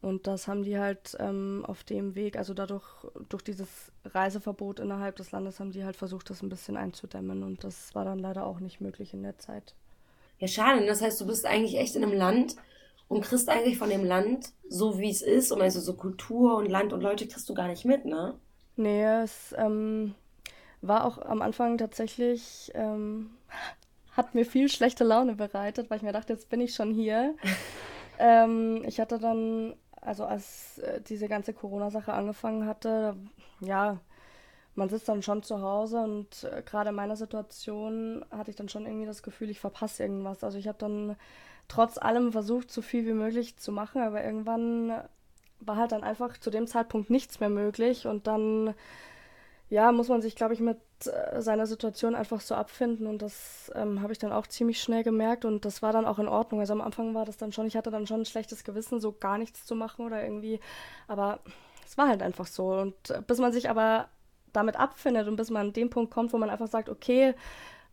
Und 0.02 0.28
das 0.28 0.48
haben 0.48 0.64
die 0.64 0.78
halt 0.78 1.18
ähm, 1.20 1.66
auf 1.68 1.84
dem 1.84 2.14
Weg, 2.14 2.38
also 2.38 2.54
dadurch, 2.54 2.86
durch 3.30 3.42
dieses 3.42 3.92
Reiseverbot 4.06 4.80
innerhalb 4.80 5.16
des 5.16 5.32
Landes, 5.32 5.60
haben 5.60 5.72
die 5.72 5.84
halt 5.84 5.96
versucht, 5.96 6.30
das 6.30 6.44
ein 6.44 6.50
bisschen 6.50 6.78
einzudämmen. 6.78 7.42
Und 7.42 7.64
das 7.64 7.96
war 7.96 8.06
dann 8.06 8.20
leider 8.20 8.46
auch 8.46 8.60
nicht 8.60 8.80
möglich 8.80 9.14
in 9.16 9.24
der 9.24 9.40
Zeit. 9.40 9.74
Ja, 10.38 10.48
schade. 10.48 10.86
Das 10.86 11.02
heißt, 11.02 11.20
du 11.20 11.26
bist 11.26 11.48
eigentlich 11.48 11.78
echt 11.78 11.96
in 11.96 12.04
einem 12.04 12.14
Land, 12.16 12.56
und 13.08 13.22
kriegst 13.22 13.50
eigentlich 13.50 13.78
von 13.78 13.90
dem 13.90 14.04
Land, 14.04 14.52
so 14.68 15.00
wie 15.00 15.10
es 15.10 15.22
ist, 15.22 15.52
und 15.52 15.62
also 15.62 15.80
so 15.80 15.94
Kultur 15.94 16.58
und 16.58 16.70
Land 16.70 16.94
und 16.94 17.02
Leute 17.02 17.28
kriegst 17.28 17.48
du 17.50 17.54
gar 17.54 17.68
nicht 17.68 17.86
mit, 17.86 18.06
ne? 18.06 18.36
Nee, 18.76 19.04
es 19.04 19.56
ähm, 19.58 20.14
war 20.82 21.06
auch 21.06 21.18
am 21.18 21.42
Anfang 21.42 21.78
tatsächlich, 21.78 22.72
ähm, 22.76 23.32
hat 24.12 24.36
mir 24.36 24.46
viel 24.46 24.70
schlechte 24.70 25.04
Laune 25.04 25.36
bereitet, 25.36 25.90
weil 25.90 25.98
ich 25.98 26.04
mir 26.04 26.12
dachte, 26.12 26.34
jetzt 26.34 26.50
bin 26.50 26.62
ich 26.62 26.76
schon 26.76 26.94
hier. 26.94 27.36
ähm, 28.20 28.84
ich 28.86 29.00
hatte 29.00 29.20
dann, 29.20 29.76
also 30.02 30.26
als 30.26 30.80
äh, 30.80 31.02
diese 31.02 31.28
ganze 31.28 31.54
Corona-Sache 31.54 32.14
angefangen 32.14 32.66
hatte, 32.66 33.16
ja, 33.62 34.00
man 34.76 34.90
sitzt 34.90 35.10
dann 35.10 35.24
schon 35.24 35.42
zu 35.42 35.62
Hause 35.62 36.00
und 36.00 36.44
äh, 36.44 36.62
gerade 36.62 36.90
in 36.90 36.96
meiner 36.96 37.16
Situation 37.16 38.24
hatte 38.30 38.52
ich 38.52 38.56
dann 38.56 38.70
schon 38.70 38.86
irgendwie 38.86 39.08
das 39.08 39.24
Gefühl, 39.24 39.50
ich 39.50 39.60
verpasse 39.60 40.04
irgendwas. 40.04 40.44
Also 40.44 40.60
ich 40.60 40.68
habe 40.68 40.78
dann 40.78 41.16
trotz 41.68 41.98
allem 41.98 42.32
versucht, 42.32 42.72
so 42.72 42.82
viel 42.82 43.06
wie 43.06 43.14
möglich 43.14 43.58
zu 43.58 43.72
machen, 43.72 44.02
aber 44.02 44.24
irgendwann 44.24 44.94
war 45.60 45.76
halt 45.78 45.92
dann 45.92 46.04
einfach 46.04 46.38
zu 46.38 46.50
dem 46.50 46.68
Zeitpunkt 46.68 47.10
nichts 47.10 47.40
mehr 47.40 47.50
möglich 47.50 48.06
und 48.08 48.28
dann 48.28 48.74
ja, 49.70 49.92
muss 49.92 50.08
man 50.08 50.22
sich, 50.22 50.36
glaube 50.36 50.54
ich, 50.54 50.62
mit 50.62 50.78
äh, 51.06 51.42
seiner 51.42 51.68
Situation 51.68 52.16
einfach 52.16 52.40
so 52.40 52.56
abfinden 52.56 53.06
und 53.06 53.22
das 53.22 53.72
ähm, 53.76 54.02
habe 54.02 54.14
ich 54.14 54.20
dann 54.20 54.32
auch 54.32 54.48
ziemlich 54.48 54.82
schnell 54.82 55.04
gemerkt 55.04 55.44
und 55.44 55.66
das 55.66 55.82
war 55.82 55.92
dann 55.92 56.06
auch 56.06 56.20
in 56.20 56.30
Ordnung. 56.30 56.62
Also 56.62 56.74
am 56.74 56.82
Anfang 56.82 57.14
war 57.14 57.26
das 57.26 57.38
dann 57.38 57.52
schon, 57.52 57.68
ich 57.68 57.76
hatte 57.76 57.92
dann 57.92 58.08
schon 58.08 58.22
ein 58.22 58.26
schlechtes 58.26 58.64
Gewissen, 58.64 59.02
so 59.02 59.12
gar 59.12 59.38
nichts 59.38 59.66
zu 59.66 59.76
machen 59.76 60.06
oder 60.06 60.24
irgendwie, 60.24 60.62
aber 61.08 61.40
es 61.86 61.98
war 61.98 62.08
halt 62.08 62.22
einfach 62.24 62.48
so 62.48 62.72
und 62.74 63.10
äh, 63.10 63.22
bis 63.26 63.40
man 63.40 63.52
sich 63.52 63.70
aber 63.70 64.08
damit 64.54 64.78
abfindet 64.80 65.28
und 65.28 65.36
bis 65.36 65.50
man 65.50 65.68
an 65.68 65.74
den 65.74 65.90
Punkt 65.90 66.14
kommt, 66.14 66.32
wo 66.32 66.38
man 66.38 66.50
einfach 66.50 66.68
sagt, 66.68 66.88
okay, 66.90 67.36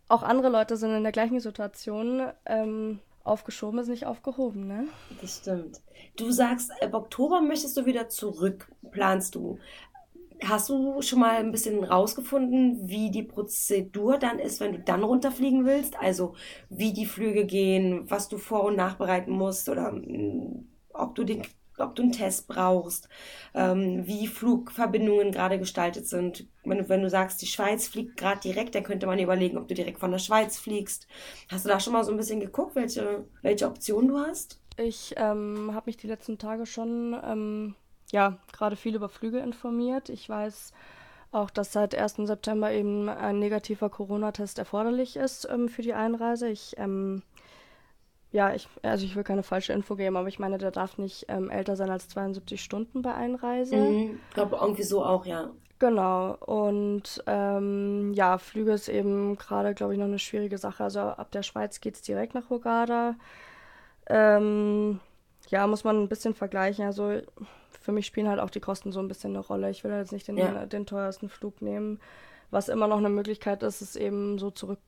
auch 0.09 0.23
andere 0.23 0.51
Leute 0.51 0.77
sind 0.77 0.95
in 0.95 1.03
der 1.03 1.13
gleichen 1.13 1.41
Situation, 1.41 2.23
ähm, 2.47 3.01
aufgeschoben 3.25 3.81
ist 3.81 3.89
nicht 3.89 4.07
aufgehoben, 4.07 4.67
ne? 4.67 4.87
Das 5.21 5.39
stimmt. 5.39 5.81
Du 6.17 6.31
sagst, 6.31 6.71
ab 6.83 6.95
Oktober 6.95 7.41
möchtest 7.41 7.77
du 7.77 7.87
wieder 7.87 8.09
zurück, 8.09 8.71
planst 8.93 9.35
du. 9.35 9.59
Hast 10.43 10.69
du 10.69 11.01
schon 11.01 11.21
mal 11.21 11.37
ein 11.37 11.53
bisschen 11.53 11.85
rausgefunden, 11.85 12.89
wie 12.89 13.11
die 13.11 13.23
Prozedur 13.23 14.19
dann 14.19 14.39
ist, 14.39 14.61
wenn 14.61 14.73
du 14.73 14.79
dann 14.81 15.03
runterfliegen 15.03 15.65
willst? 15.65 15.97
Also 15.99 16.35
wie 16.69 16.93
die 16.93 17.07
Flüge 17.07 17.47
gehen, 17.47 18.11
was 18.11 18.29
du 18.29 18.37
vor- 18.37 18.65
und 18.65 18.77
nachbereiten 18.77 19.33
musst 19.33 19.69
oder 19.69 19.93
mm, 19.93 20.69
ob 20.93 21.15
du 21.15 21.25
den 21.25 21.43
ob 21.79 21.95
du 21.95 22.03
einen 22.03 22.13
Test 22.13 22.49
brauchst, 22.49 23.09
ähm, 23.55 24.07
wie 24.07 24.27
Flugverbindungen 24.27 25.33
gerade 25.33 25.59
gestaltet 25.59 26.07
sind. 26.07 26.47
Wenn 26.65 26.79
du, 26.79 26.89
wenn 26.89 27.03
du 27.03 27.11
sagst, 27.11 27.43
die 27.43 27.47
Schweiz 27.47 27.89
fliegt 27.89 28.17
gerade 28.17 28.41
direkt, 28.41 28.75
dann 28.75 28.85
könnte 28.85 29.07
man 29.07 29.19
überlegen, 29.19 29.59
ob 29.59 29.69
du 29.69 29.75
direkt 29.75 30.01
von 30.01 30.11
der 30.11 30.19
Schweiz 30.19 30.59
fliegst. 30.59 31.07
Hast 31.51 31.65
du 31.65 31.69
da 31.69 31.81
schon 31.81 31.93
mal 31.93 32.05
so 32.05 32.11
ein 32.11 32.17
bisschen 32.17 32.41
geguckt, 32.41 32.75
welche, 32.75 33.25
welche 33.43 33.67
Option 33.67 34.09
du 34.09 34.19
hast? 34.19 34.61
Ich 34.77 35.15
ähm, 35.17 35.71
habe 35.73 35.87
mich 35.87 35.97
die 35.97 36.09
letzten 36.09 36.39
Tage 36.39 36.67
schon, 36.67 37.17
ähm, 37.25 37.75
ja, 38.13 38.39
gerade 38.53 38.77
viel 38.77 38.95
über 38.95 39.09
Flüge 39.09 39.39
informiert. 39.39 40.09
Ich 40.09 40.29
weiß 40.29 40.73
auch, 41.35 41.51
dass 41.51 41.73
seit 41.73 41.95
1. 41.95 42.17
September 42.25 42.73
eben 42.73 43.09
ein 43.09 43.39
negativer 43.39 43.91
Corona-Test 43.91 44.59
erforderlich 44.59 45.17
ist 45.17 45.49
ähm, 45.51 45.69
für 45.69 45.83
die 45.83 45.95
Einreise. 45.95 46.49
Ich 46.49 46.75
ähm, 46.79 47.23
ja, 48.35 48.53
ich, 48.53 48.69
also 48.83 49.05
ich 49.05 49.15
will 49.15 49.23
keine 49.23 49.45
falsche 49.45 49.73
Info 49.73 49.95
geben, 49.95 50.17
aber 50.17 50.27
ich 50.27 50.41
meine, 50.41 50.59
der 50.59 50.73
darf 50.73 50.99
nicht 50.99 51.27
ähm, 51.29 51.51
älter 51.51 51.77
sein 51.77 51.89
als 51.89 52.09
72 52.09 52.61
Stunden 52.61 53.01
bei 53.01 53.15
Einreise. 53.15 53.77
Mhm, 53.77 54.19
ich 54.29 54.35
glaube 54.35 54.59
irgendwie 54.61 54.83
so 54.83 55.05
auch, 55.05 55.25
ja. 55.25 55.51
Genau. 55.79 56.35
Und 56.45 57.23
ähm, 57.29 58.13
ja, 58.13 58.39
Flüge 58.39 58.73
ist 58.73 58.89
eben 58.89 59.37
gerade, 59.37 59.73
glaube 59.75 59.93
ich, 59.93 60.01
noch 60.01 60.07
eine 60.07 60.19
schwierige 60.19 60.59
Sache. 60.59 60.83
Also 60.83 60.99
ab 60.99 61.31
der 61.31 61.45
Schweiz 61.45 61.81
geht 61.81 61.95
es 61.95 62.03
direkt 62.03 62.35
nach 62.35 62.51
Hurghada. 62.51 63.15
Ähm, 64.07 64.99
ja, 65.49 65.69
muss 65.69 65.85
man 65.85 66.03
ein 66.03 66.09
bisschen 66.09 66.35
vergleichen. 66.35 66.87
Also 66.87 67.21
für 67.81 67.93
mich 67.93 68.07
spielen 68.07 68.29
halt 68.29 68.41
auch 68.41 68.51
die 68.51 68.61
Kosten 68.61 68.91
so 68.91 68.99
ein 68.99 69.07
bisschen 69.07 69.31
eine 69.31 69.47
Rolle. 69.47 69.71
Ich 69.71 69.85
will 69.85 69.93
jetzt 69.93 70.11
nicht 70.11 70.27
den, 70.27 70.39
ja. 70.39 70.67
den 70.67 70.87
teuersten 70.87 71.29
Flug 71.29 71.63
nehmen. 71.63 72.01
Was 72.51 72.69
immer 72.69 72.87
noch 72.87 72.99
eine 72.99 73.09
Möglichkeit 73.09 73.63
ist, 73.63 73.81
ist 73.81 73.97
eben 73.97 74.39
so 74.39 74.51
zurück 74.51 74.79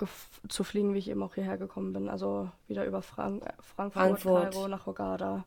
zu 0.49 0.64
fliegen, 0.64 0.95
wie 0.95 0.99
ich 0.99 1.11
eben 1.11 1.23
auch 1.23 1.35
hierher 1.35 1.59
gekommen 1.59 1.92
bin. 1.92 2.09
Also 2.09 2.51
wieder 2.69 2.85
über 2.85 3.03
Frank 3.03 3.45
Frankfurt, 3.61 4.21
Frankfurt, 4.21 4.53
Kairo 4.53 4.69
nach 4.69 4.87
Hogada. 4.87 5.45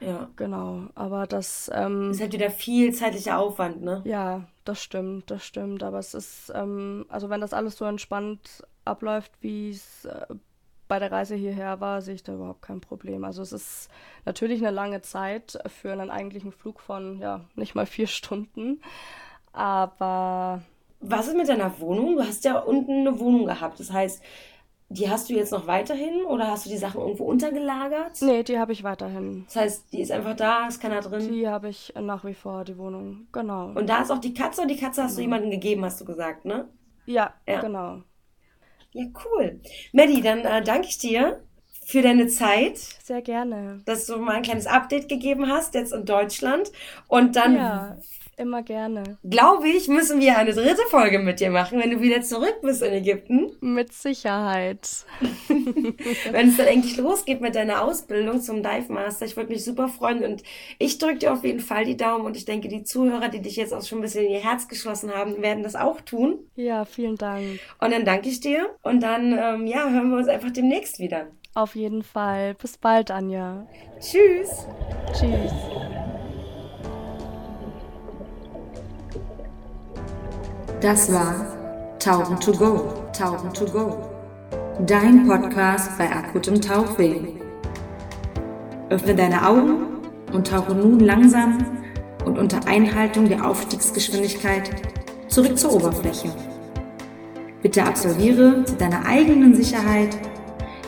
Ja. 0.00 0.30
Genau. 0.36 0.84
Aber 0.94 1.26
das. 1.26 1.70
Ähm, 1.74 2.10
ist 2.10 2.20
halt 2.20 2.32
wieder 2.32 2.50
viel 2.50 2.92
zeitlicher 2.94 3.38
Aufwand, 3.38 3.82
ne? 3.82 4.00
Ja, 4.04 4.44
das 4.64 4.82
stimmt, 4.82 5.30
das 5.30 5.44
stimmt. 5.44 5.82
Aber 5.82 5.98
es 5.98 6.14
ist, 6.14 6.50
ähm, 6.54 7.04
also 7.08 7.28
wenn 7.28 7.40
das 7.40 7.52
alles 7.52 7.76
so 7.76 7.84
entspannt 7.84 8.64
abläuft, 8.84 9.32
wie 9.40 9.70
es 9.70 10.06
äh, 10.06 10.26
bei 10.88 10.98
der 10.98 11.12
Reise 11.12 11.36
hierher 11.36 11.80
war, 11.80 12.02
sehe 12.02 12.14
ich 12.14 12.24
da 12.24 12.34
überhaupt 12.34 12.62
kein 12.62 12.80
Problem. 12.80 13.24
Also 13.24 13.42
es 13.42 13.52
ist 13.52 13.90
natürlich 14.24 14.60
eine 14.60 14.72
lange 14.72 15.02
Zeit 15.02 15.58
für 15.66 15.92
einen 15.92 16.10
eigentlichen 16.10 16.50
Flug 16.50 16.80
von, 16.80 17.20
ja, 17.20 17.42
nicht 17.54 17.74
mal 17.74 17.86
vier 17.86 18.08
Stunden. 18.08 18.82
Aber 19.52 20.62
was 21.00 21.28
ist 21.28 21.36
mit 21.36 21.48
deiner 21.48 21.78
Wohnung? 21.80 22.16
Du 22.16 22.22
hast 22.22 22.44
ja 22.44 22.58
unten 22.58 23.06
eine 23.06 23.18
Wohnung 23.18 23.46
gehabt. 23.46 23.80
Das 23.80 23.92
heißt, 23.92 24.22
die 24.90 25.08
hast 25.08 25.30
du 25.30 25.34
jetzt 25.34 25.52
noch 25.52 25.66
weiterhin 25.66 26.24
oder 26.24 26.48
hast 26.48 26.66
du 26.66 26.70
die 26.70 26.76
Sachen 26.76 27.00
irgendwo 27.00 27.24
untergelagert? 27.24 28.20
Nee, 28.22 28.42
die 28.42 28.58
habe 28.58 28.72
ich 28.72 28.82
weiterhin. 28.82 29.44
Das 29.46 29.56
heißt, 29.56 29.92
die 29.92 30.00
ist 30.00 30.10
einfach 30.10 30.34
da, 30.34 30.66
ist 30.66 30.80
keiner 30.80 31.00
drin? 31.00 31.32
Die 31.32 31.48
habe 31.48 31.68
ich 31.68 31.94
nach 31.98 32.24
wie 32.24 32.34
vor, 32.34 32.64
die 32.64 32.76
Wohnung, 32.76 33.28
genau. 33.32 33.68
Und 33.68 33.88
da 33.88 34.02
ist 34.02 34.10
auch 34.10 34.18
die 34.18 34.34
Katze 34.34 34.62
und 34.62 34.68
die 34.68 34.76
Katze 34.76 35.04
hast 35.04 35.12
genau. 35.12 35.16
du 35.16 35.22
jemandem 35.22 35.50
gegeben, 35.52 35.84
hast 35.84 36.00
du 36.00 36.04
gesagt, 36.04 36.44
ne? 36.44 36.68
Ja, 37.06 37.34
ja. 37.46 37.60
genau. 37.60 38.02
Ja, 38.92 39.04
cool. 39.24 39.60
Maddie, 39.92 40.20
dann 40.20 40.40
äh, 40.40 40.62
danke 40.62 40.88
ich 40.88 40.98
dir 40.98 41.40
für 41.86 42.02
deine 42.02 42.26
Zeit. 42.26 42.78
Sehr 42.78 43.22
gerne. 43.22 43.82
Dass 43.84 44.06
du 44.06 44.16
mal 44.18 44.36
ein 44.36 44.42
kleines 44.42 44.66
Update 44.66 45.08
gegeben 45.08 45.48
hast, 45.48 45.74
jetzt 45.74 45.92
in 45.92 46.04
Deutschland. 46.04 46.72
Und 47.06 47.36
dann 47.36 47.54
ja. 47.54 47.96
Immer 48.40 48.62
gerne. 48.62 49.18
Glaube 49.22 49.68
ich, 49.68 49.86
müssen 49.88 50.18
wir 50.18 50.38
eine 50.38 50.54
dritte 50.54 50.80
Folge 50.88 51.18
mit 51.18 51.40
dir 51.40 51.50
machen, 51.50 51.78
wenn 51.78 51.90
du 51.90 52.00
wieder 52.00 52.22
zurück 52.22 52.60
bist 52.62 52.80
in 52.82 52.94
Ägypten. 52.94 53.50
Mit 53.60 53.92
Sicherheit. 53.92 55.04
wenn 56.30 56.48
es 56.48 56.56
dann 56.56 56.66
endlich 56.66 56.96
losgeht 56.96 57.42
mit 57.42 57.54
deiner 57.54 57.84
Ausbildung 57.84 58.40
zum 58.40 58.62
Dive 58.62 58.90
Master, 58.90 59.26
ich 59.26 59.36
würde 59.36 59.52
mich 59.52 59.62
super 59.62 59.88
freuen 59.88 60.24
und 60.24 60.42
ich 60.78 60.96
drücke 60.96 61.18
dir 61.18 61.34
auf 61.34 61.44
jeden 61.44 61.60
Fall 61.60 61.84
die 61.84 61.98
Daumen 61.98 62.24
und 62.24 62.34
ich 62.34 62.46
denke, 62.46 62.68
die 62.68 62.82
Zuhörer, 62.82 63.28
die 63.28 63.42
dich 63.42 63.56
jetzt 63.56 63.74
auch 63.74 63.84
schon 63.84 63.98
ein 63.98 64.02
bisschen 64.02 64.24
in 64.24 64.32
ihr 64.32 64.42
Herz 64.42 64.68
geschlossen 64.68 65.14
haben, 65.14 65.42
werden 65.42 65.62
das 65.62 65.76
auch 65.76 66.00
tun. 66.00 66.38
Ja, 66.56 66.86
vielen 66.86 67.16
Dank. 67.16 67.60
Und 67.78 67.92
dann 67.92 68.06
danke 68.06 68.30
ich 68.30 68.40
dir 68.40 68.70
und 68.80 69.02
dann, 69.02 69.36
ähm, 69.38 69.66
ja, 69.66 69.90
hören 69.90 70.08
wir 70.08 70.16
uns 70.16 70.28
einfach 70.28 70.50
demnächst 70.50 70.98
wieder. 70.98 71.26
Auf 71.52 71.76
jeden 71.76 72.02
Fall. 72.02 72.54
Bis 72.54 72.78
bald, 72.78 73.10
Anja. 73.10 73.66
Tschüss. 74.00 74.66
Tschüss. 75.12 75.52
Das 80.80 81.12
war 81.12 81.34
Tauchen 81.98 82.40
to 82.40 82.52
Go, 82.52 82.94
Tauchen 83.12 83.52
to 83.52 83.66
Go. 83.66 83.98
Dein 84.86 85.26
Podcast 85.26 85.90
bei 85.98 86.10
akutem 86.10 86.58
Tauchweh. 86.58 87.20
Öffne 88.88 89.14
deine 89.14 89.46
Augen 89.46 89.98
und 90.32 90.46
tauche 90.46 90.72
nun 90.72 91.00
langsam 91.00 91.58
und 92.24 92.38
unter 92.38 92.66
Einhaltung 92.66 93.28
der 93.28 93.46
Aufstiegsgeschwindigkeit 93.46 94.70
zurück 95.28 95.58
zur 95.58 95.74
Oberfläche. 95.74 96.30
Bitte 97.60 97.84
absolviere 97.84 98.64
zu 98.64 98.76
deiner 98.76 99.04
eigenen 99.04 99.54
Sicherheit 99.54 100.16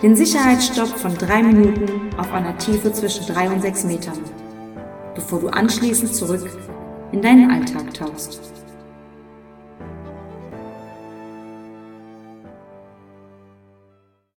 den 0.02 0.16
Sicherheitsstopp 0.16 0.88
von 0.88 1.18
drei 1.18 1.42
Minuten 1.42 2.16
auf 2.16 2.32
einer 2.32 2.56
Tiefe 2.56 2.94
zwischen 2.94 3.26
drei 3.26 3.50
und 3.50 3.60
sechs 3.60 3.84
Metern, 3.84 4.18
bevor 5.14 5.40
du 5.40 5.48
anschließend 5.48 6.14
zurück 6.14 6.48
in 7.12 7.20
deinen 7.20 7.50
Alltag 7.50 7.92
tauchst. 7.92 8.51